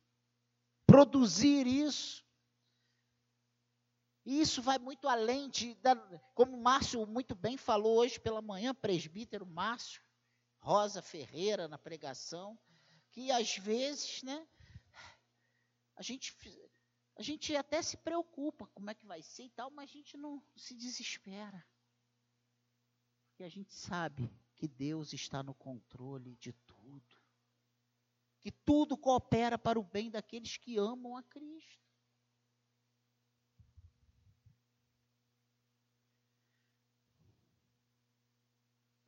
produzir 0.88 1.68
isso. 1.68 2.26
E 4.26 4.42
isso 4.42 4.60
vai 4.60 4.80
muito 4.80 5.08
além 5.08 5.52
de, 5.52 5.78
como 6.34 6.58
o 6.58 6.64
Márcio 6.64 7.06
muito 7.06 7.36
bem 7.36 7.58
falou 7.58 8.00
hoje 8.00 8.20
pela 8.20 8.42
manhã, 8.42 8.74
presbítero 8.74 9.46
Márcio, 9.46 10.09
Rosa 10.60 11.02
Ferreira 11.02 11.68
na 11.68 11.78
pregação, 11.78 12.60
que 13.12 13.32
às 13.32 13.58
vezes, 13.58 14.22
né, 14.24 14.48
a 15.96 16.02
gente, 16.02 16.36
a 17.16 17.22
gente 17.22 17.56
até 17.56 17.82
se 17.82 17.98
preocupa 17.98 18.68
como 18.68 18.90
é 18.90 18.94
que 18.94 19.06
vai 19.06 19.22
ser 19.22 19.44
e 19.44 19.50
tal, 19.50 19.72
mas 19.72 19.90
a 19.90 19.94
gente 19.94 20.16
não 20.18 20.44
se 20.56 20.76
desespera. 20.76 21.66
Porque 23.30 23.44
a 23.44 23.50
gente 23.50 23.74
sabe 23.74 24.30
que 24.56 24.68
Deus 24.68 25.14
está 25.14 25.42
no 25.42 25.54
controle 25.54 26.36
de 26.36 26.52
tudo. 26.52 27.18
Que 28.40 28.52
tudo 28.52 28.98
coopera 28.98 29.58
para 29.58 29.80
o 29.80 29.84
bem 29.84 30.10
daqueles 30.10 30.58
que 30.58 30.78
amam 30.78 31.18
a 31.18 31.24
Cristo. 31.24 31.89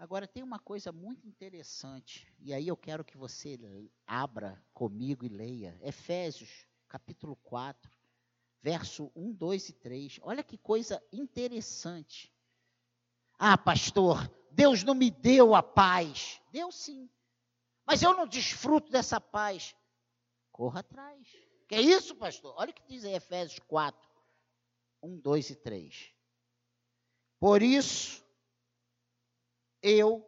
Agora 0.02 0.28
tem 0.28 0.42
uma 0.42 0.58
coisa 0.58 0.92
muito 0.92 1.28
interessante, 1.28 2.28
e 2.40 2.52
aí 2.56 2.68
eu 2.68 2.76
quero 2.76 3.06
que 3.06 3.16
você 3.16 3.56
abra 4.08 4.60
comigo 4.74 5.24
e 5.24 5.30
leia. 5.30 5.78
Efésios, 5.80 6.66
capítulo 6.88 7.36
4, 7.36 7.88
verso 8.64 9.12
1, 9.16 9.32
2 9.32 9.70
e 9.70 9.74
3. 9.74 10.20
Olha 10.24 10.42
que 10.42 10.58
coisa 10.58 11.00
interessante. 11.14 12.34
Ah, 13.38 13.56
pastor, 13.56 14.28
Deus 14.50 14.82
não 14.82 14.96
me 14.96 15.12
deu 15.12 15.54
a 15.54 15.62
paz. 15.62 16.42
Deu 16.52 16.72
sim. 16.72 17.08
Mas 17.86 18.02
eu 18.02 18.16
não 18.16 18.26
desfruto 18.26 18.92
dessa 18.92 19.22
paz. 19.22 19.76
Corra 20.52 20.80
atrás. 20.80 21.28
Que 21.68 21.76
é 21.76 21.82
isso, 21.82 22.16
pastor? 22.16 22.56
Olha 22.58 22.72
o 22.72 22.74
que 22.74 22.88
diz 22.88 23.04
em 23.04 23.14
Efésios 23.14 23.60
4, 23.68 24.10
1, 25.04 25.20
2 25.20 25.52
e 25.52 25.56
3. 25.58 26.12
Por 27.40 27.62
isso, 27.62 28.21
eu, 29.82 30.28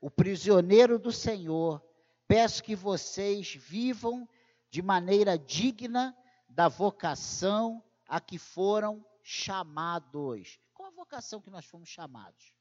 o 0.00 0.10
prisioneiro 0.10 0.98
do 0.98 1.12
Senhor, 1.12 1.82
peço 2.26 2.62
que 2.62 2.74
vocês 2.74 3.54
vivam 3.54 4.28
de 4.70 4.80
maneira 4.82 5.38
digna 5.38 6.16
da 6.48 6.68
vocação 6.68 7.82
a 8.06 8.20
que 8.20 8.38
foram 8.38 9.04
chamados. 9.22 10.58
Qual 10.74 10.88
a 10.88 10.94
vocação 10.94 11.40
que 11.40 11.50
nós 11.50 11.64
fomos 11.64 11.88
chamados? 11.88 12.54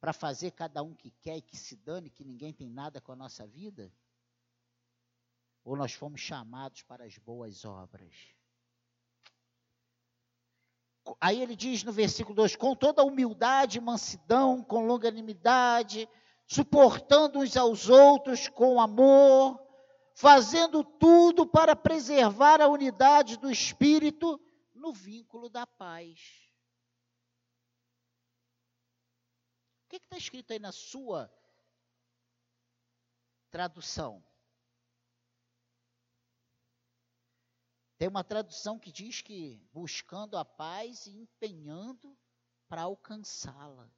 Para 0.00 0.12
fazer 0.12 0.52
cada 0.52 0.82
um 0.82 0.94
que 0.94 1.10
quer 1.10 1.36
e 1.36 1.42
que 1.42 1.56
se 1.56 1.76
dane, 1.76 2.10
que 2.10 2.24
ninguém 2.24 2.52
tem 2.52 2.68
nada 2.68 3.00
com 3.00 3.12
a 3.12 3.16
nossa 3.16 3.46
vida? 3.46 3.92
Ou 5.62 5.76
nós 5.76 5.92
fomos 5.92 6.20
chamados 6.20 6.82
para 6.82 7.04
as 7.04 7.18
boas 7.18 7.64
obras? 7.64 8.14
Aí 11.20 11.40
ele 11.40 11.56
diz 11.56 11.82
no 11.82 11.92
versículo 11.92 12.34
2: 12.34 12.56
com 12.56 12.74
toda 12.74 13.02
humildade, 13.02 13.80
mansidão, 13.80 14.62
com 14.62 14.86
longanimidade, 14.86 16.08
suportando 16.46 17.38
uns 17.38 17.56
aos 17.56 17.88
outros 17.88 18.48
com 18.48 18.80
amor, 18.80 19.58
fazendo 20.14 20.84
tudo 20.84 21.46
para 21.46 21.74
preservar 21.74 22.60
a 22.60 22.68
unidade 22.68 23.38
do 23.38 23.50
espírito 23.50 24.40
no 24.74 24.92
vínculo 24.92 25.48
da 25.48 25.66
paz. 25.66 26.18
O 29.84 29.88
que 29.88 29.96
está 29.96 30.16
escrito 30.16 30.52
aí 30.52 30.58
na 30.58 30.72
sua 30.72 31.32
tradução? 33.50 34.22
Tem 38.00 38.08
uma 38.08 38.24
tradução 38.24 38.78
que 38.78 38.90
diz 38.90 39.20
que 39.20 39.60
buscando 39.74 40.38
a 40.38 40.42
paz 40.42 41.04
e 41.04 41.10
empenhando 41.10 42.16
para 42.66 42.80
alcançá-la. 42.80 43.92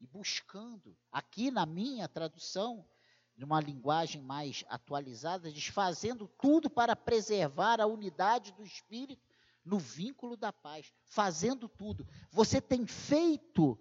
E 0.00 0.06
buscando. 0.06 0.96
Aqui 1.12 1.50
na 1.50 1.66
minha 1.66 2.08
tradução, 2.08 2.88
numa 3.36 3.60
linguagem 3.60 4.22
mais 4.22 4.64
atualizada, 4.70 5.52
diz 5.52 5.66
fazendo 5.66 6.26
tudo 6.40 6.70
para 6.70 6.96
preservar 6.96 7.78
a 7.78 7.86
unidade 7.86 8.52
do 8.52 8.64
espírito 8.64 9.28
no 9.62 9.78
vínculo 9.78 10.34
da 10.34 10.50
paz. 10.50 10.90
Fazendo 11.04 11.68
tudo. 11.68 12.08
Você 12.30 12.58
tem 12.58 12.86
feito 12.86 13.78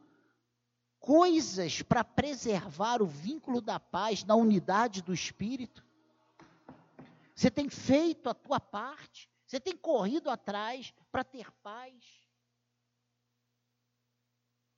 coisas 0.99 1.81
para 1.81 2.03
preservar 2.03 3.01
o 3.01 3.07
vínculo 3.07 3.61
da 3.61 3.79
paz 3.79 4.25
na 4.25 4.35
unidade 4.35 5.01
do 5.01 5.13
espírito? 5.13 5.86
Você 7.37 7.51
tem 7.51 7.69
feito 7.69 8.27
a 8.29 8.33
tua 8.33 8.59
parte. 8.59 9.29
Você 9.45 9.59
tem 9.59 9.77
corrido 9.77 10.27
atrás 10.27 10.91
para 11.11 11.23
ter 11.23 11.51
paz. 11.61 12.27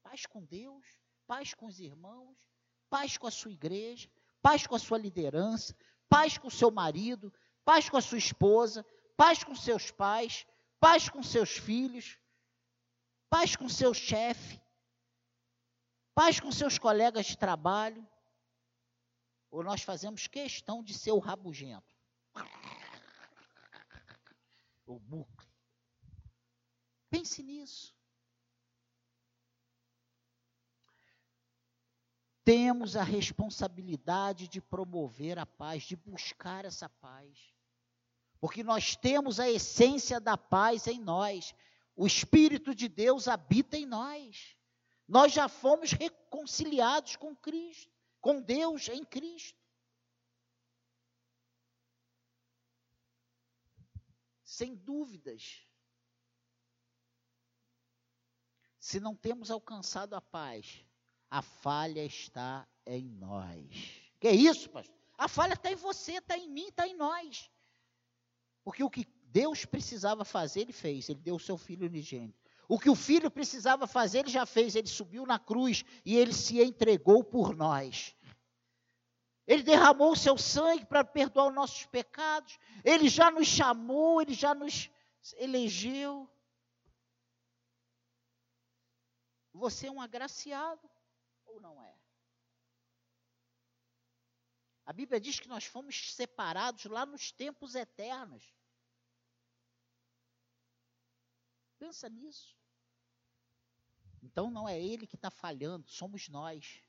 Paz 0.04 0.26
com 0.26 0.44
Deus, 0.44 0.86
paz 1.26 1.54
com 1.54 1.68
os 1.68 1.80
irmãos, 1.80 2.38
paz 2.90 3.18
com 3.18 3.28
a 3.28 3.32
sua 3.32 3.52
igreja, 3.52 4.12
paz 4.42 4.68
com 4.68 4.76
a 4.76 4.80
sua 4.80 4.98
liderança, 4.98 5.74
paz 6.10 6.38
com 6.38 6.50
o 6.50 6.52
seu 6.52 6.70
marido, 6.70 7.34
paz 7.64 7.90
com 7.90 7.96
a 7.96 8.02
sua 8.02 8.18
esposa, 8.18 8.86
paz 9.16 9.42
com 9.42 9.56
seus 9.56 9.90
pais, 9.90 10.46
paz 10.82 11.08
com 11.08 11.24
seus 11.24 11.52
filhos, 11.52 12.20
paz 13.30 13.56
com 13.56 13.70
seu 13.70 13.94
chefe, 13.94 14.60
paz 16.14 16.42
com 16.42 16.52
seus 16.52 16.78
colegas 16.78 17.26
de 17.28 17.38
trabalho. 17.38 18.06
Ou 19.50 19.64
nós 19.64 19.82
fazemos 19.82 20.28
questão 20.28 20.84
de 20.84 20.94
ser 20.94 21.14
o 21.14 21.20
rabugento. 21.20 21.99
O 24.86 25.00
bucle. 25.00 25.48
Pense 27.10 27.44
nisso. 27.44 27.96
Temos 32.44 32.96
a 32.96 33.04
responsabilidade 33.04 34.48
de 34.48 34.60
promover 34.60 35.38
a 35.38 35.46
paz, 35.46 35.84
de 35.84 35.96
buscar 35.96 36.66
essa 36.66 36.90
paz. 36.90 37.54
Porque 38.40 38.64
nós 38.64 38.96
temos 38.96 39.40
a 39.40 39.50
essência 39.50 40.20
da 40.20 40.38
paz 40.38 40.88
em 40.88 41.00
nós. 41.00 41.54
O 41.96 42.08
Espírito 42.08 42.74
de 42.74 42.88
Deus 42.88 43.28
habita 43.28 43.78
em 43.78 43.86
nós. 43.86 44.56
Nós 45.08 45.34
já 45.34 45.48
fomos 45.48 45.92
reconciliados 45.92 47.16
com 47.16 47.36
Cristo, 47.36 47.92
com 48.22 48.42
Deus 48.42 48.88
em 48.88 49.04
Cristo. 49.04 49.59
Sem 54.60 54.76
dúvidas. 54.76 55.66
Se 58.78 59.00
não 59.00 59.16
temos 59.16 59.50
alcançado 59.50 60.16
a 60.16 60.20
paz, 60.20 60.84
a 61.30 61.42
falha 61.42 62.04
está 62.04 62.68
em 62.86 63.06
nós. 63.08 64.12
Que 64.20 64.28
é 64.28 64.36
isso, 64.36 64.70
pastor? 64.70 64.94
A 65.18 65.30
falha 65.30 65.54
está 65.54 65.72
em 65.72 65.78
você, 65.78 66.16
está 66.16 66.38
em 66.38 66.50
mim, 66.50 66.68
está 66.68 66.86
em 66.86 66.94
nós. 66.94 67.50
Porque 68.62 68.84
o 68.84 68.90
que 68.90 69.06
Deus 69.28 69.64
precisava 69.64 70.26
fazer, 70.26 70.60
ele 70.60 70.74
fez. 70.74 71.08
Ele 71.08 71.22
deu 71.22 71.36
o 71.36 71.40
seu 71.40 71.58
filho 71.58 71.88
unigênito. 71.88 72.38
O 72.68 72.78
que 72.78 72.90
o 72.90 72.96
filho 72.96 73.32
precisava 73.32 73.88
fazer, 73.88 74.20
ele 74.20 74.30
já 74.30 74.46
fez. 74.46 74.76
Ele 74.76 74.90
subiu 74.90 75.26
na 75.26 75.40
cruz 75.40 75.86
e 76.04 76.18
ele 76.18 76.34
se 76.34 76.62
entregou 76.62 77.24
por 77.24 77.56
nós. 77.56 78.14
Ele 79.50 79.64
derramou 79.64 80.12
o 80.12 80.16
seu 80.16 80.38
sangue 80.38 80.86
para 80.86 81.04
perdoar 81.04 81.48
os 81.48 81.56
nossos 81.56 81.84
pecados. 81.88 82.60
Ele 82.86 83.10
já 83.10 83.32
nos 83.32 83.48
chamou, 83.48 84.22
ele 84.22 84.36
já 84.36 84.54
nos 84.54 84.92
elegeu. 85.38 86.30
Você 89.52 89.88
é 89.88 89.92
um 89.92 90.00
agraciado 90.00 90.88
ou 91.48 91.60
não 91.60 91.84
é? 91.84 92.00
A 94.86 94.94
Bíblia 94.94 95.20
diz 95.20 95.40
que 95.40 95.48
nós 95.48 95.66
fomos 95.66 96.14
separados 96.14 96.86
lá 96.86 97.04
nos 97.04 97.32
tempos 97.32 97.74
eternos. 97.74 98.56
Pensa 101.80 102.08
nisso. 102.08 102.56
Então 104.22 104.52
não 104.52 104.70
é 104.70 104.80
ele 104.80 105.08
que 105.08 105.16
está 105.16 105.32
falhando, 105.32 105.90
somos 105.90 106.30
nós. 106.30 106.84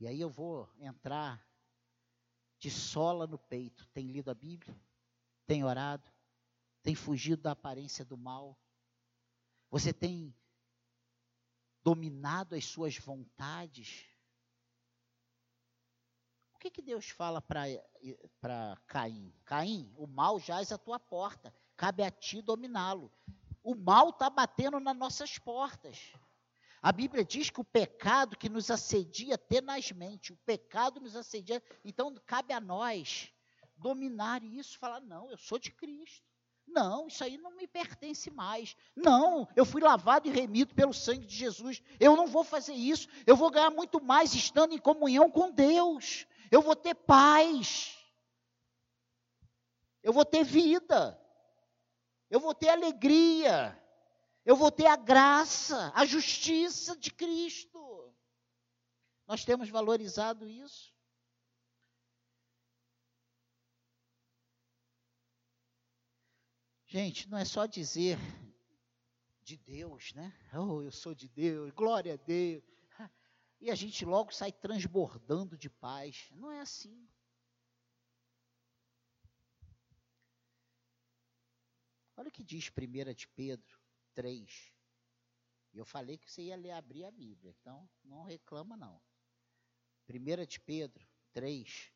E 0.00 0.06
aí 0.06 0.20
eu 0.20 0.30
vou 0.30 0.68
entrar 0.78 1.44
de 2.58 2.70
sola 2.70 3.26
no 3.26 3.38
peito. 3.38 3.86
Tem 3.88 4.06
lido 4.06 4.30
a 4.30 4.34
Bíblia? 4.34 4.78
Tem 5.46 5.64
orado? 5.64 6.10
Tem 6.82 6.94
fugido 6.94 7.42
da 7.42 7.52
aparência 7.52 8.04
do 8.04 8.16
mal? 8.16 8.58
Você 9.70 9.92
tem 9.92 10.34
dominado 11.82 12.54
as 12.54 12.64
suas 12.64 12.96
vontades? 12.96 14.06
que, 16.64 16.70
que 16.70 16.82
Deus 16.82 17.10
fala 17.10 17.42
para 17.42 18.76
Caim? 18.86 19.34
Caim, 19.44 19.92
o 19.98 20.06
mal 20.06 20.40
jaz 20.40 20.72
à 20.72 20.78
tua 20.78 20.98
porta, 20.98 21.54
cabe 21.76 22.02
a 22.02 22.10
ti 22.10 22.40
dominá-lo. 22.40 23.12
O 23.62 23.74
mal 23.74 24.08
está 24.10 24.30
batendo 24.30 24.80
nas 24.80 24.96
nossas 24.96 25.38
portas. 25.38 26.14
A 26.84 26.92
Bíblia 26.92 27.24
diz 27.24 27.48
que 27.48 27.60
o 27.60 27.64
pecado 27.64 28.36
que 28.36 28.48
nos 28.48 28.70
assedia 28.70 29.38
tenazmente, 29.38 30.32
o 30.32 30.36
pecado 30.44 31.00
nos 31.00 31.16
assedia, 31.16 31.62
então 31.82 32.14
cabe 32.26 32.52
a 32.52 32.60
nós 32.60 33.32
dominar 33.76 34.42
isso, 34.44 34.78
falar: 34.78 35.00
não, 35.00 35.30
eu 35.30 35.38
sou 35.38 35.58
de 35.58 35.72
Cristo. 35.72 36.22
Não, 36.66 37.08
isso 37.08 37.22
aí 37.22 37.36
não 37.38 37.54
me 37.56 37.66
pertence 37.66 38.30
mais. 38.30 38.74
Não, 38.96 39.46
eu 39.54 39.64
fui 39.64 39.82
lavado 39.82 40.28
e 40.28 40.30
remido 40.30 40.74
pelo 40.74 40.94
sangue 40.94 41.26
de 41.26 41.36
Jesus. 41.36 41.82
Eu 42.00 42.16
não 42.16 42.26
vou 42.26 42.42
fazer 42.42 42.72
isso. 42.72 43.06
Eu 43.26 43.36
vou 43.36 43.50
ganhar 43.50 43.70
muito 43.70 44.02
mais 44.02 44.34
estando 44.34 44.74
em 44.74 44.78
comunhão 44.78 45.30
com 45.30 45.50
Deus 45.50 46.26
eu 46.54 46.62
vou 46.62 46.76
ter 46.76 46.94
paz, 46.94 47.98
eu 50.02 50.12
vou 50.12 50.24
ter 50.24 50.44
vida, 50.44 51.20
eu 52.30 52.38
vou 52.38 52.54
ter 52.54 52.68
alegria, 52.68 53.76
eu 54.44 54.56
vou 54.56 54.70
ter 54.70 54.86
a 54.86 54.96
graça, 54.96 55.92
a 55.94 56.04
justiça 56.04 56.96
de 56.96 57.10
Cristo. 57.10 58.14
Nós 59.26 59.44
temos 59.44 59.68
valorizado 59.70 60.48
isso. 60.48 60.94
Gente, 66.86 67.28
não 67.28 67.38
é 67.38 67.44
só 67.44 67.66
dizer 67.66 68.18
de 69.42 69.56
Deus, 69.56 70.12
né? 70.12 70.32
Oh, 70.52 70.82
eu 70.82 70.92
sou 70.92 71.14
de 71.14 71.28
Deus, 71.28 71.72
glória 71.72 72.14
a 72.14 72.16
Deus 72.16 72.62
e 73.64 73.70
a 73.70 73.74
gente 73.74 74.04
logo 74.04 74.30
sai 74.30 74.52
transbordando 74.52 75.56
de 75.56 75.70
paz. 75.70 76.28
Não 76.32 76.52
é 76.52 76.60
assim. 76.60 77.08
Olha 82.14 82.28
o 82.28 82.30
que 82.30 82.44
diz 82.44 82.70
1 82.70 83.14
de 83.14 83.26
Pedro 83.28 83.83
3. 84.14 84.72
Eu 85.72 85.84
falei 85.84 86.16
que 86.16 86.30
você 86.30 86.42
ia 86.42 86.56
ler, 86.56 86.70
abrir 86.70 87.04
a 87.04 87.10
Bíblia, 87.10 87.54
então 87.60 87.88
não 88.04 88.22
reclama 88.22 88.76
não. 88.76 89.00
1 90.08 90.46
de 90.46 90.60
Pedro 90.60 91.06
3, 91.32 91.90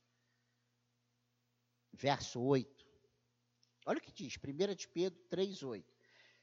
verso 1.92 2.40
8. 2.40 2.86
Olha 3.86 3.98
o 3.98 4.00
que 4.02 4.12
diz, 4.12 4.34
1 4.36 4.74
de 4.74 4.88
Pedro 4.88 5.18
3, 5.30 5.62
8. 5.62 5.94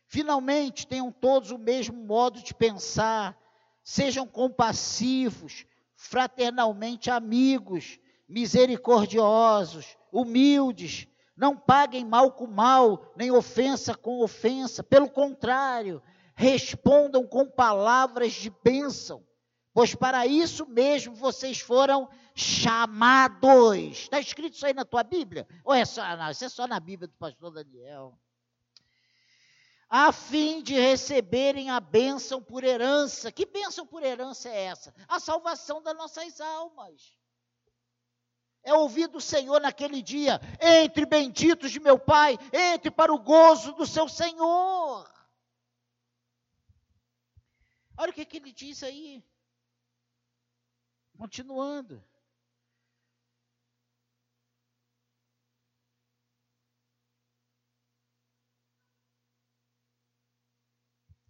Finalmente 0.07 0.87
tenham 0.87 1.11
todos 1.11 1.51
o 1.51 1.57
mesmo 1.57 2.05
modo 2.05 2.41
de 2.41 2.53
pensar, 2.53 3.37
Sejam 3.85 4.25
compassivos, 4.25 5.63
fraternalmente 5.95 7.11
amigos, 7.11 7.99
misericordiosos, 8.27 9.95
humildes, 10.11 11.07
não 11.35 11.55
paguem 11.57 12.05
mal 12.05 12.31
com 12.31 12.47
mal, 12.47 13.11
nem 13.15 13.31
ofensa 13.31 13.95
com 13.95 14.21
ofensa. 14.21 14.83
Pelo 14.83 15.09
contrário, 15.09 16.01
respondam 16.35 17.25
com 17.27 17.45
palavras 17.45 18.33
de 18.33 18.49
bênção, 18.63 19.23
pois 19.73 19.93
para 19.93 20.25
isso 20.25 20.65
mesmo 20.65 21.13
vocês 21.13 21.59
foram 21.59 22.07
chamados. 22.33 23.91
Está 23.91 24.19
escrito 24.19 24.55
isso 24.55 24.65
aí 24.65 24.73
na 24.73 24.85
tua 24.85 25.03
Bíblia? 25.03 25.47
Ou 25.63 25.73
é 25.73 25.85
só, 25.85 26.15
não, 26.15 26.31
isso 26.31 26.45
é 26.45 26.49
só 26.49 26.67
na 26.67 26.79
Bíblia 26.79 27.07
do 27.07 27.15
pastor 27.15 27.51
Daniel 27.51 28.17
a 29.89 30.11
fim 30.11 30.61
de 30.61 30.73
receberem 30.73 31.69
a 31.69 31.79
bênção 31.79 32.41
por 32.41 32.63
herança. 32.63 33.31
Que 33.31 33.45
bênção 33.45 33.85
por 33.85 34.03
herança 34.03 34.49
é 34.49 34.63
essa? 34.65 34.93
A 35.07 35.19
salvação 35.19 35.81
das 35.81 35.95
nossas 35.95 36.41
almas. 36.41 37.15
É 38.65 38.73
ouvir 38.73 39.07
do 39.07 39.21
Senhor 39.21 39.61
naquele 39.61 40.01
dia: 40.01 40.41
entre 40.59 41.05
benditos 41.05 41.71
de 41.71 41.79
meu 41.79 41.99
Pai, 41.99 42.35
entre 42.51 42.89
para 42.89 43.13
o 43.13 43.19
gozo 43.19 43.73
do 43.73 43.85
seu 43.85 44.09
Senhor. 44.09 45.07
Olha 47.95 48.09
o 48.09 48.13
que, 48.13 48.25
que 48.25 48.37
ele 48.37 48.51
diz 48.51 48.81
aí. 48.81 49.23
Continuando. 51.15 52.03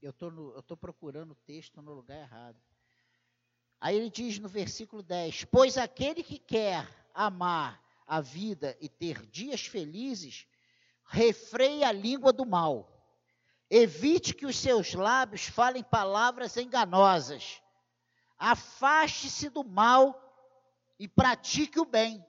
Eu 0.01 0.11
estou 0.59 0.77
procurando 0.77 1.31
o 1.31 1.35
texto 1.35 1.81
no 1.81 1.93
lugar 1.93 2.17
errado. 2.17 2.61
Aí 3.81 3.97
ele 3.97 4.09
diz 4.09 4.39
no 4.39 4.47
versículo 4.47 5.03
10: 5.03 5.45
Pois 5.45 5.77
aquele 5.77 6.23
que 6.23 6.39
quer 6.39 7.04
amar 7.15 7.81
a 8.05 8.21
vida 8.21 8.77
e 8.79 8.87
ter 8.87 9.25
dias 9.25 9.65
felizes, 9.65 10.45
refreie 11.05 11.83
a 11.83 11.91
língua 11.91 12.31
do 12.31 12.45
mal. 12.45 12.91
Evite 13.69 14.33
que 14.33 14.45
os 14.45 14.57
seus 14.57 14.93
lábios 14.93 15.45
falem 15.45 15.83
palavras 15.83 16.55
enganosas. 16.57 17.61
Afaste-se 18.37 19.49
do 19.49 19.63
mal 19.63 20.21
e 20.99 21.07
pratique 21.07 21.79
o 21.79 21.85
bem. 21.85 22.23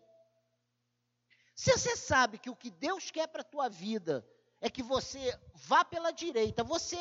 Se 1.54 1.72
você 1.72 1.96
sabe 1.96 2.38
que 2.38 2.50
o 2.50 2.56
que 2.56 2.70
Deus 2.70 3.10
quer 3.10 3.26
para 3.26 3.40
a 3.40 3.44
tua 3.44 3.68
vida 3.68 4.26
é 4.60 4.70
que 4.70 4.82
você 4.82 5.38
vá 5.54 5.84
pela 5.84 6.10
direita, 6.10 6.62
você 6.62 6.96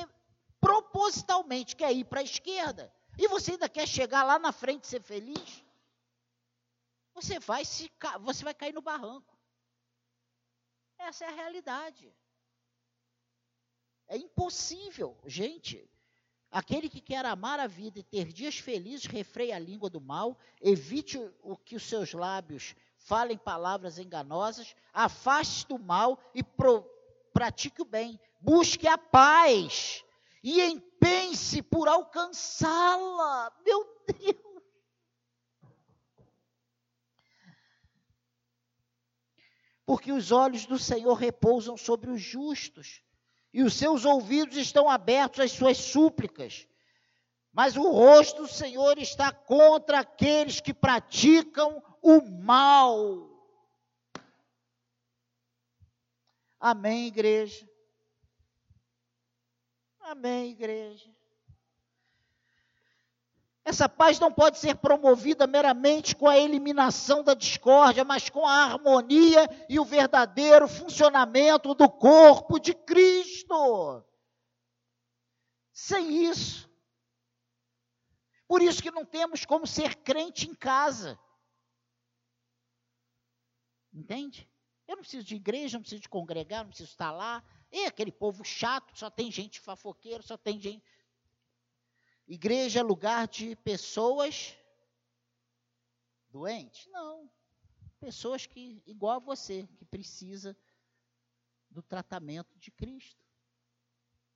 propositalmente 0.59 1.75
quer 1.75 1.93
ir 1.93 2.05
para 2.05 2.21
a 2.21 2.23
esquerda 2.23 2.91
e 3.17 3.27
você 3.27 3.51
ainda 3.51 3.69
quer 3.69 3.87
chegar 3.87 4.23
lá 4.23 4.39
na 4.39 4.51
frente 4.51 4.83
e 4.83 4.87
ser 4.87 5.01
feliz, 5.01 5.64
você 7.15 7.39
vai 7.39 7.63
se 7.63 7.89
você 8.19 8.43
vai 8.43 8.53
cair 8.53 8.73
no 8.73 8.81
barranco. 8.81 9.35
Essa 10.99 11.25
é 11.25 11.29
a 11.29 11.31
realidade. 11.31 12.13
É 14.07 14.17
impossível, 14.17 15.17
gente. 15.25 15.89
Aquele 16.51 16.89
que 16.89 17.01
quer 17.01 17.25
amar 17.25 17.59
a 17.59 17.67
vida 17.67 17.99
e 17.99 18.03
ter 18.03 18.31
dias 18.31 18.59
felizes, 18.59 19.07
refreie 19.07 19.51
a 19.51 19.59
língua 19.59 19.89
do 19.89 19.99
mal, 19.99 20.37
evite 20.61 21.17
o 21.41 21.57
que 21.57 21.75
os 21.75 21.83
seus 21.83 22.13
lábios 22.13 22.75
falem 22.97 23.37
palavras 23.37 23.97
enganosas, 23.97 24.75
afaste 24.93 25.67
do 25.67 25.77
mal 25.77 26.19
e 26.33 26.43
pro, 26.43 26.83
pratique 27.33 27.81
o 27.81 27.85
bem. 27.85 28.19
Busque 28.39 28.87
a 28.87 28.97
paz 28.97 30.03
e 30.43 30.61
empenhe-se 30.61 31.61
por 31.61 31.87
alcançá-la. 31.87 33.51
Meu 33.65 33.83
Deus! 34.07 34.54
Porque 39.85 40.11
os 40.11 40.31
olhos 40.31 40.65
do 40.65 40.79
Senhor 40.79 41.13
repousam 41.13 41.77
sobre 41.77 42.09
os 42.09 42.21
justos, 42.21 43.01
e 43.53 43.63
os 43.63 43.73
seus 43.73 44.03
ouvidos 44.03 44.57
estão 44.57 44.89
abertos 44.89 45.39
às 45.39 45.51
suas 45.51 45.77
súplicas. 45.77 46.67
Mas 47.53 47.77
o 47.77 47.89
rosto 47.89 48.41
do 48.41 48.47
Senhor 48.49 48.97
está 48.97 49.31
contra 49.31 49.99
aqueles 49.99 50.59
que 50.59 50.73
praticam 50.73 51.81
o 52.01 52.19
mal. 52.21 53.29
Amém, 56.59 57.07
igreja? 57.07 57.69
Amém, 60.01 60.51
igreja? 60.51 61.09
Essa 63.65 63.89
paz 63.89 64.19
não 64.19 64.31
pode 64.31 64.59
ser 64.59 64.75
promovida 64.75 65.47
meramente 65.47 66.15
com 66.15 66.27
a 66.27 66.37
eliminação 66.37 67.23
da 67.23 67.33
discórdia, 67.33 68.05
mas 68.05 68.29
com 68.29 68.45
a 68.45 68.63
harmonia 68.63 69.49
e 69.67 69.79
o 69.79 69.83
verdadeiro 69.83 70.67
funcionamento 70.67 71.73
do 71.73 71.89
corpo 71.89 72.59
de 72.59 72.75
Cristo. 72.75 74.05
Sem 75.73 76.25
isso. 76.25 76.69
Por 78.47 78.61
isso 78.61 78.83
que 78.83 78.91
não 78.91 79.03
temos 79.03 79.45
como 79.45 79.65
ser 79.65 79.95
crente 79.95 80.47
em 80.47 80.53
casa. 80.53 81.19
Entende? 83.91 84.47
Eu 84.87 84.97
não 84.97 85.01
preciso 85.01 85.25
de 85.25 85.35
igreja, 85.35 85.77
não 85.77 85.81
preciso 85.81 86.03
de 86.03 86.09
congregar, 86.09 86.59
não 86.59 86.69
preciso 86.69 86.91
estar 86.91 87.11
lá. 87.11 87.43
E 87.71 87.87
aquele 87.87 88.11
povo 88.11 88.43
chato, 88.43 88.95
só 88.95 89.09
tem 89.09 89.31
gente 89.31 89.59
fofoqueira, 89.59 90.21
só 90.21 90.37
tem 90.37 90.59
gente. 90.59 90.83
Igreja 92.27 92.79
é 92.79 92.83
lugar 92.83 93.27
de 93.27 93.55
pessoas 93.57 94.57
doentes? 96.29 96.87
Não. 96.87 97.29
Pessoas 97.99 98.45
que, 98.45 98.81
igual 98.85 99.17
a 99.17 99.19
você, 99.19 99.67
que 99.77 99.85
precisa 99.85 100.57
do 101.69 101.81
tratamento 101.81 102.57
de 102.57 102.71
Cristo. 102.71 103.23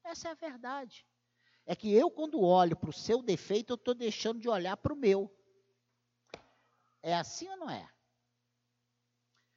Essa 0.04 0.30
é 0.30 0.32
a 0.32 0.36
verdade. 0.36 1.06
É 1.66 1.76
que 1.76 1.92
eu, 1.92 2.10
quando 2.10 2.42
olho 2.42 2.76
para 2.76 2.90
o 2.90 2.94
seu 2.94 3.22
defeito, 3.22 3.74
eu 3.74 3.76
estou 3.76 3.94
deixando 3.94 4.40
de 4.40 4.50
olhar 4.50 4.78
para 4.78 4.94
o 4.94 4.98
meu. 4.98 5.32
É 7.02 7.16
assim 7.16 7.48
ou 7.50 7.58
não 7.58 7.70
é? 7.70 7.90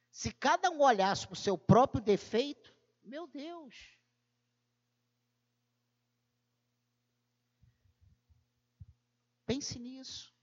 Se 0.09 0.31
cada 0.31 0.69
um 0.69 0.81
olhasse 0.81 1.25
para 1.25 1.33
o 1.33 1.37
seu 1.37 1.57
próprio 1.57 2.01
defeito, 2.01 2.73
meu 3.03 3.27
Deus, 3.27 3.97
Pense 9.53 9.77
nisso. 9.77 10.33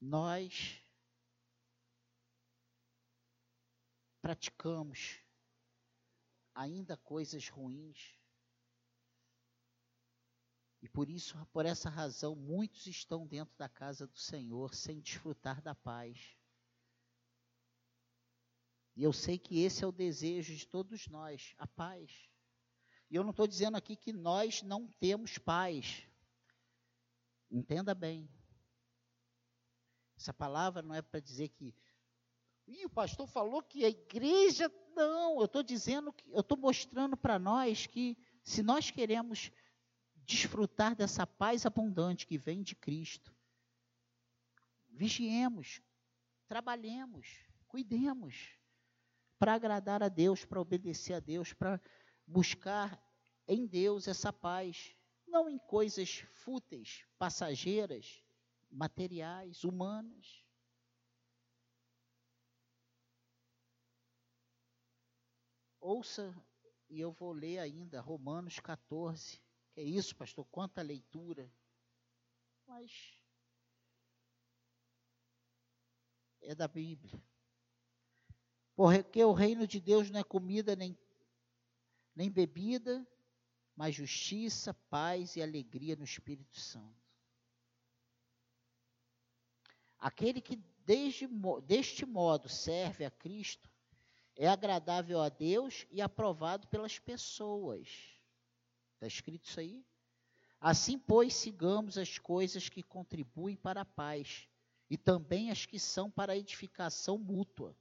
Nós 0.00 0.80
praticamos 4.22 5.20
ainda 6.54 6.96
coisas 6.96 7.50
ruins. 7.50 8.18
E 10.80 10.88
por 10.88 11.10
isso, 11.10 11.36
por 11.52 11.66
essa 11.66 11.90
razão, 11.90 12.34
muitos 12.34 12.86
estão 12.86 13.26
dentro 13.26 13.54
da 13.58 13.68
casa 13.68 14.06
do 14.06 14.16
Senhor 14.16 14.74
sem 14.74 15.02
desfrutar 15.02 15.60
da 15.60 15.74
paz. 15.74 16.34
E 18.96 19.02
eu 19.02 19.12
sei 19.12 19.38
que 19.38 19.62
esse 19.62 19.84
é 19.84 19.86
o 19.86 19.92
desejo 19.92 20.56
de 20.56 20.66
todos 20.66 21.08
nós, 21.08 21.54
a 21.58 21.66
paz. 21.66 22.28
E 23.10 23.16
eu 23.16 23.22
não 23.22 23.30
estou 23.30 23.46
dizendo 23.46 23.76
aqui 23.76 23.96
que 23.96 24.12
nós 24.12 24.62
não 24.62 24.86
temos 24.86 25.38
paz. 25.38 26.06
Entenda 27.50 27.94
bem. 27.94 28.28
Essa 30.16 30.34
palavra 30.34 30.82
não 30.82 30.94
é 30.94 31.00
para 31.00 31.20
dizer 31.20 31.48
que. 31.48 31.74
Ih, 32.66 32.84
o 32.84 32.90
pastor 32.90 33.26
falou 33.26 33.62
que 33.62 33.84
a 33.84 33.88
igreja. 33.88 34.70
Não, 34.94 35.38
eu 35.38 35.46
estou 35.46 35.62
dizendo 35.62 36.12
que. 36.12 36.28
Eu 36.30 36.40
estou 36.40 36.58
mostrando 36.58 37.16
para 37.16 37.38
nós 37.38 37.86
que 37.86 38.18
se 38.42 38.62
nós 38.62 38.90
queremos 38.90 39.50
desfrutar 40.26 40.94
dessa 40.94 41.26
paz 41.26 41.64
abundante 41.64 42.26
que 42.26 42.36
vem 42.36 42.62
de 42.62 42.74
Cristo, 42.74 43.34
vigiemos, 44.90 45.80
trabalhemos, 46.46 47.26
cuidemos 47.66 48.58
para 49.38 49.54
agradar 49.54 50.02
a 50.02 50.08
Deus, 50.08 50.44
para 50.44 50.60
obedecer 50.60 51.14
a 51.14 51.20
Deus, 51.20 51.52
para 51.54 51.80
buscar 52.28 53.02
em 53.46 53.66
Deus 53.66 54.06
essa 54.06 54.32
paz, 54.32 54.94
não 55.26 55.48
em 55.48 55.58
coisas 55.58 56.18
fúteis, 56.44 57.04
passageiras, 57.18 58.22
materiais, 58.70 59.64
humanas. 59.64 60.44
Ouça, 65.80 66.34
e 66.90 67.00
eu 67.00 67.10
vou 67.12 67.32
ler 67.32 67.58
ainda 67.58 68.00
Romanos 68.00 68.60
14. 68.60 69.40
Que 69.72 69.80
é 69.80 69.84
isso, 69.84 70.14
pastor? 70.14 70.44
Quanta 70.46 70.82
leitura. 70.82 71.50
Mas 72.66 73.18
é 76.42 76.54
da 76.54 76.68
Bíblia. 76.68 77.22
Porque 78.74 79.24
o 79.24 79.32
reino 79.32 79.66
de 79.66 79.80
Deus 79.80 80.10
não 80.10 80.20
é 80.20 80.24
comida 80.24 80.76
nem, 80.76 80.96
nem 82.18 82.28
bebida, 82.28 83.06
mas 83.76 83.94
justiça, 83.94 84.74
paz 84.90 85.36
e 85.36 85.42
alegria 85.42 85.94
no 85.94 86.02
Espírito 86.02 86.58
Santo. 86.58 87.08
Aquele 89.96 90.40
que 90.40 90.56
desde, 90.84 91.28
deste 91.64 92.04
modo 92.04 92.48
serve 92.48 93.04
a 93.04 93.10
Cristo 93.10 93.70
é 94.34 94.48
agradável 94.48 95.20
a 95.20 95.28
Deus 95.28 95.86
e 95.92 96.02
aprovado 96.02 96.66
pelas 96.66 96.98
pessoas. 96.98 97.88
Está 98.94 99.06
escrito 99.06 99.44
isso 99.44 99.60
aí? 99.60 99.86
Assim, 100.60 100.98
pois, 100.98 101.34
sigamos 101.34 101.96
as 101.96 102.18
coisas 102.18 102.68
que 102.68 102.82
contribuem 102.82 103.54
para 103.54 103.82
a 103.82 103.84
paz 103.84 104.48
e 104.90 104.98
também 104.98 105.52
as 105.52 105.66
que 105.66 105.78
são 105.78 106.10
para 106.10 106.32
a 106.32 106.36
edificação 106.36 107.16
mútua. 107.16 107.76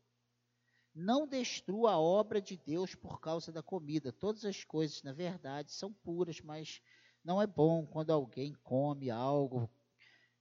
Não 0.99 1.27
destrua 1.27 1.91
a 1.91 1.99
obra 1.99 2.41
de 2.41 2.57
Deus 2.57 2.95
por 2.95 3.21
causa 3.21 3.51
da 3.51 3.61
comida. 3.61 4.11
Todas 4.11 4.43
as 4.43 4.63
coisas, 4.63 5.03
na 5.03 5.13
verdade, 5.13 5.71
são 5.71 5.93
puras, 5.93 6.41
mas 6.41 6.81
não 7.23 7.39
é 7.39 7.45
bom 7.45 7.85
quando 7.85 8.09
alguém 8.09 8.55
come 8.63 9.11
algo 9.11 9.69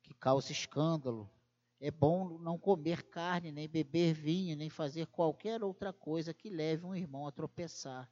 que 0.02 0.14
causa 0.14 0.52
escândalo. 0.52 1.30
É 1.78 1.90
bom 1.90 2.38
não 2.38 2.58
comer 2.58 3.02
carne, 3.02 3.52
nem 3.52 3.68
beber 3.68 4.14
vinho, 4.14 4.56
nem 4.56 4.70
fazer 4.70 5.06
qualquer 5.08 5.62
outra 5.62 5.92
coisa 5.92 6.32
que 6.32 6.48
leve 6.48 6.86
um 6.86 6.94
irmão 6.94 7.26
a 7.26 7.32
tropeçar. 7.32 8.10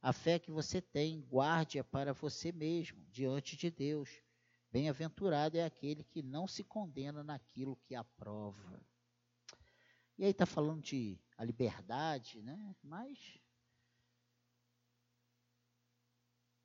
A 0.00 0.12
fé 0.12 0.38
que 0.38 0.52
você 0.52 0.80
tem, 0.80 1.26
guarde-a 1.28 1.82
para 1.82 2.12
você 2.12 2.52
mesmo, 2.52 3.04
diante 3.10 3.56
de 3.56 3.68
Deus. 3.68 4.08
Bem-aventurado 4.70 5.58
é 5.58 5.64
aquele 5.64 6.04
que 6.04 6.22
não 6.22 6.46
se 6.46 6.62
condena 6.62 7.24
naquilo 7.24 7.74
que 7.82 7.96
aprova. 7.96 8.80
E 10.16 10.24
aí 10.24 10.30
está 10.30 10.46
falando 10.46 10.82
de 10.82 11.18
a 11.40 11.44
liberdade, 11.44 12.42
né? 12.42 12.76
Mas 12.82 13.40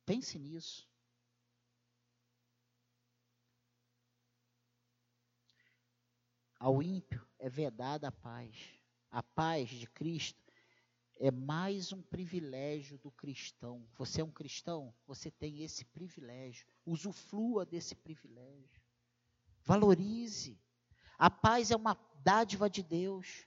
pense 0.04 0.38
nisso. 0.38 0.86
Ao 6.60 6.82
ímpio 6.82 7.26
é 7.38 7.48
vedada 7.48 8.08
a 8.08 8.12
paz. 8.12 8.78
A 9.10 9.22
paz 9.22 9.70
de 9.70 9.86
Cristo 9.86 10.52
é 11.18 11.30
mais 11.30 11.90
um 11.90 12.02
privilégio 12.02 12.98
do 12.98 13.10
cristão. 13.10 13.88
Você 13.94 14.20
é 14.20 14.24
um 14.24 14.30
cristão, 14.30 14.94
você 15.06 15.30
tem 15.30 15.62
esse 15.62 15.86
privilégio. 15.86 16.66
Usufrua 16.84 17.64
desse 17.64 17.94
privilégio. 17.94 18.82
Valorize. 19.64 20.60
A 21.16 21.30
paz 21.30 21.70
é 21.70 21.76
uma 21.76 21.98
dádiva 22.22 22.68
de 22.68 22.82
Deus. 22.82 23.45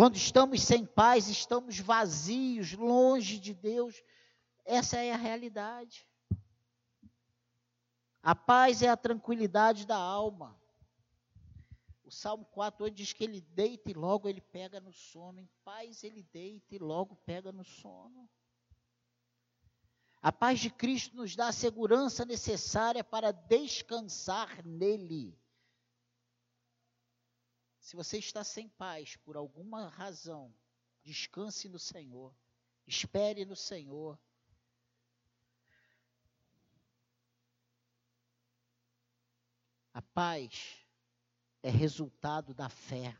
Quando 0.00 0.16
estamos 0.16 0.62
sem 0.62 0.86
paz, 0.86 1.28
estamos 1.28 1.78
vazios, 1.78 2.72
longe 2.72 3.38
de 3.38 3.52
Deus. 3.52 4.02
Essa 4.64 4.96
é 4.96 5.12
a 5.12 5.16
realidade. 5.18 6.08
A 8.22 8.34
paz 8.34 8.80
é 8.80 8.88
a 8.88 8.96
tranquilidade 8.96 9.86
da 9.86 9.98
alma. 9.98 10.58
O 12.02 12.10
Salmo 12.10 12.46
4 12.46 12.82
hoje 12.82 12.94
diz 12.94 13.12
que 13.12 13.24
ele 13.24 13.42
deita 13.42 13.90
e 13.90 13.92
logo 13.92 14.26
ele 14.26 14.40
pega 14.40 14.80
no 14.80 14.90
sono. 14.90 15.38
Em 15.38 15.50
paz 15.62 16.02
ele 16.02 16.22
deita 16.32 16.74
e 16.74 16.78
logo 16.78 17.14
pega 17.14 17.52
no 17.52 17.62
sono. 17.62 18.26
A 20.22 20.32
paz 20.32 20.60
de 20.60 20.70
Cristo 20.70 21.14
nos 21.14 21.36
dá 21.36 21.48
a 21.48 21.52
segurança 21.52 22.24
necessária 22.24 23.04
para 23.04 23.32
descansar 23.32 24.64
nele. 24.64 25.38
Se 27.90 27.96
você 27.96 28.18
está 28.18 28.44
sem 28.44 28.68
paz 28.68 29.16
por 29.16 29.36
alguma 29.36 29.88
razão, 29.88 30.54
descanse 31.02 31.68
no 31.68 31.76
Senhor, 31.76 32.32
espere 32.86 33.44
no 33.44 33.56
Senhor. 33.56 34.16
A 39.92 40.00
paz 40.00 40.86
é 41.64 41.68
resultado 41.68 42.54
da 42.54 42.68
fé. 42.68 43.18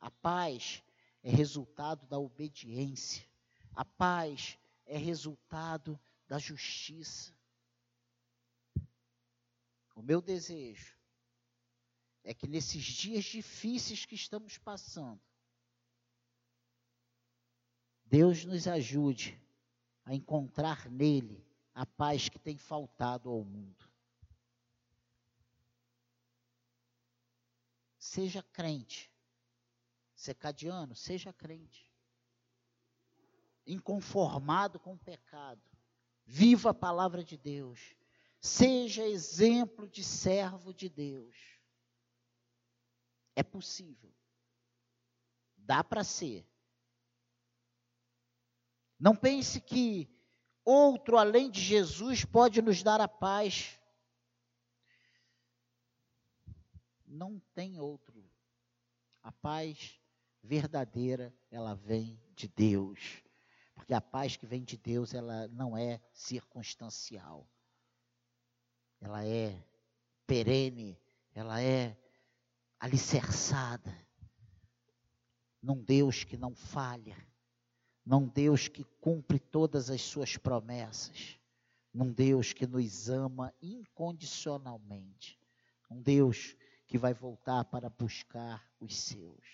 A 0.00 0.10
paz 0.10 0.82
é 1.22 1.30
resultado 1.30 2.04
da 2.08 2.18
obediência. 2.18 3.24
A 3.72 3.84
paz 3.84 4.58
é 4.84 4.98
resultado 4.98 5.96
da 6.26 6.40
justiça. 6.40 7.32
O 9.94 10.02
meu 10.02 10.20
desejo 10.20 11.00
é 12.24 12.32
que 12.32 12.46
nesses 12.46 12.84
dias 12.84 13.24
difíceis 13.24 14.04
que 14.04 14.14
estamos 14.14 14.58
passando, 14.58 15.20
Deus 18.04 18.44
nos 18.44 18.68
ajude 18.68 19.40
a 20.04 20.14
encontrar 20.14 20.90
nele 20.90 21.44
a 21.74 21.86
paz 21.86 22.28
que 22.28 22.38
tem 22.38 22.58
faltado 22.58 23.30
ao 23.30 23.42
mundo. 23.44 23.90
Seja 27.98 28.42
crente. 28.42 29.10
Secadiano, 30.14 30.94
seja 30.94 31.32
crente. 31.32 31.90
Inconformado 33.66 34.78
com 34.78 34.92
o 34.94 34.98
pecado. 34.98 35.62
Viva 36.26 36.70
a 36.70 36.74
palavra 36.74 37.24
de 37.24 37.36
Deus. 37.36 37.96
Seja 38.40 39.06
exemplo 39.06 39.88
de 39.88 40.04
servo 40.04 40.74
de 40.74 40.88
Deus. 40.88 41.51
É 43.34 43.42
possível. 43.42 44.12
Dá 45.56 45.82
para 45.82 46.04
ser. 46.04 46.46
Não 48.98 49.16
pense 49.16 49.60
que 49.60 50.08
outro 50.64 51.18
além 51.18 51.50
de 51.50 51.60
Jesus 51.60 52.24
pode 52.24 52.62
nos 52.62 52.82
dar 52.82 53.00
a 53.00 53.08
paz. 53.08 53.78
Não 57.06 57.40
tem 57.54 57.80
outro. 57.80 58.24
A 59.22 59.32
paz 59.32 59.98
verdadeira, 60.42 61.34
ela 61.50 61.74
vem 61.74 62.20
de 62.34 62.48
Deus. 62.48 63.22
Porque 63.74 63.94
a 63.94 64.00
paz 64.00 64.36
que 64.36 64.46
vem 64.46 64.62
de 64.62 64.76
Deus, 64.76 65.14
ela 65.14 65.48
não 65.48 65.76
é 65.76 66.00
circunstancial. 66.12 67.48
Ela 69.00 69.24
é 69.26 69.64
perene, 70.26 71.00
ela 71.34 71.60
é 71.60 71.96
alicerçada 72.82 73.96
num 75.62 75.80
Deus 75.80 76.24
que 76.24 76.36
não 76.36 76.52
falha, 76.52 77.16
num 78.04 78.26
Deus 78.26 78.66
que 78.66 78.82
cumpre 79.00 79.38
todas 79.38 79.88
as 79.88 80.02
suas 80.02 80.36
promessas, 80.36 81.38
num 81.94 82.12
Deus 82.12 82.52
que 82.52 82.66
nos 82.66 83.08
ama 83.08 83.54
incondicionalmente, 83.62 85.38
um 85.88 86.02
Deus 86.02 86.56
que 86.88 86.98
vai 86.98 87.14
voltar 87.14 87.64
para 87.66 87.88
buscar 87.88 88.68
os 88.80 88.98
seus. 88.98 89.46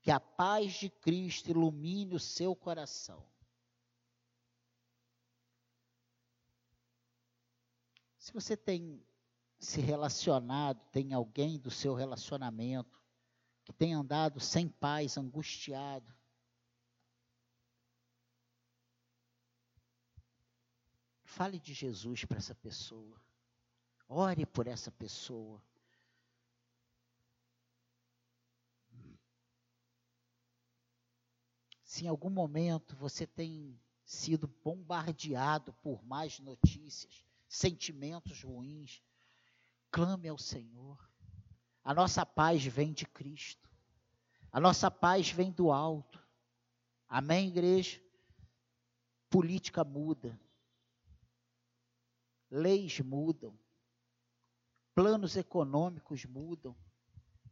Que 0.00 0.10
a 0.10 0.18
paz 0.18 0.72
de 0.72 0.88
Cristo 0.88 1.50
ilumine 1.50 2.14
o 2.14 2.18
seu 2.18 2.56
coração. 2.56 3.22
Se 8.16 8.32
você 8.32 8.56
tem 8.56 9.04
se 9.60 9.82
relacionado, 9.82 10.82
tem 10.90 11.12
alguém 11.12 11.58
do 11.58 11.70
seu 11.70 11.94
relacionamento 11.94 12.98
que 13.62 13.72
tem 13.74 13.92
andado 13.92 14.40
sem 14.40 14.66
paz, 14.66 15.18
angustiado, 15.18 16.12
fale 21.22 21.60
de 21.60 21.74
Jesus 21.74 22.24
para 22.24 22.38
essa 22.38 22.54
pessoa. 22.54 23.20
Ore 24.08 24.44
por 24.46 24.66
essa 24.66 24.90
pessoa. 24.90 25.62
Se 31.84 32.04
em 32.06 32.08
algum 32.08 32.30
momento 32.30 32.96
você 32.96 33.26
tem 33.26 33.78
sido 34.04 34.48
bombardeado 34.48 35.72
por 35.74 36.02
mais 36.02 36.40
notícias, 36.40 37.24
sentimentos 37.46 38.42
ruins, 38.42 39.02
clame 39.90 40.28
ao 40.28 40.38
Senhor. 40.38 40.98
A 41.82 41.94
nossa 41.94 42.24
paz 42.24 42.64
vem 42.64 42.92
de 42.92 43.06
Cristo. 43.06 43.68
A 44.52 44.60
nossa 44.60 44.90
paz 44.90 45.30
vem 45.30 45.50
do 45.50 45.70
alto. 45.70 46.22
Amém, 47.08 47.48
igreja? 47.48 48.00
Política 49.28 49.84
muda. 49.84 50.38
Leis 52.50 53.00
mudam 53.00 53.58
planos 55.00 55.34
econômicos 55.34 56.26
mudam, 56.26 56.76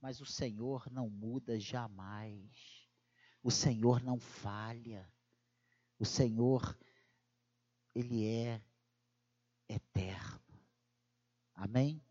mas 0.02 0.20
o 0.20 0.26
Senhor 0.26 0.90
não 0.90 1.08
muda 1.08 1.58
jamais. 1.58 2.86
O 3.42 3.50
Senhor 3.50 4.02
não 4.02 4.20
falha. 4.20 5.10
O 5.98 6.04
Senhor, 6.04 6.78
Ele 7.94 8.26
é 8.26 8.62
eterno. 9.66 10.60
Amém? 11.54 12.04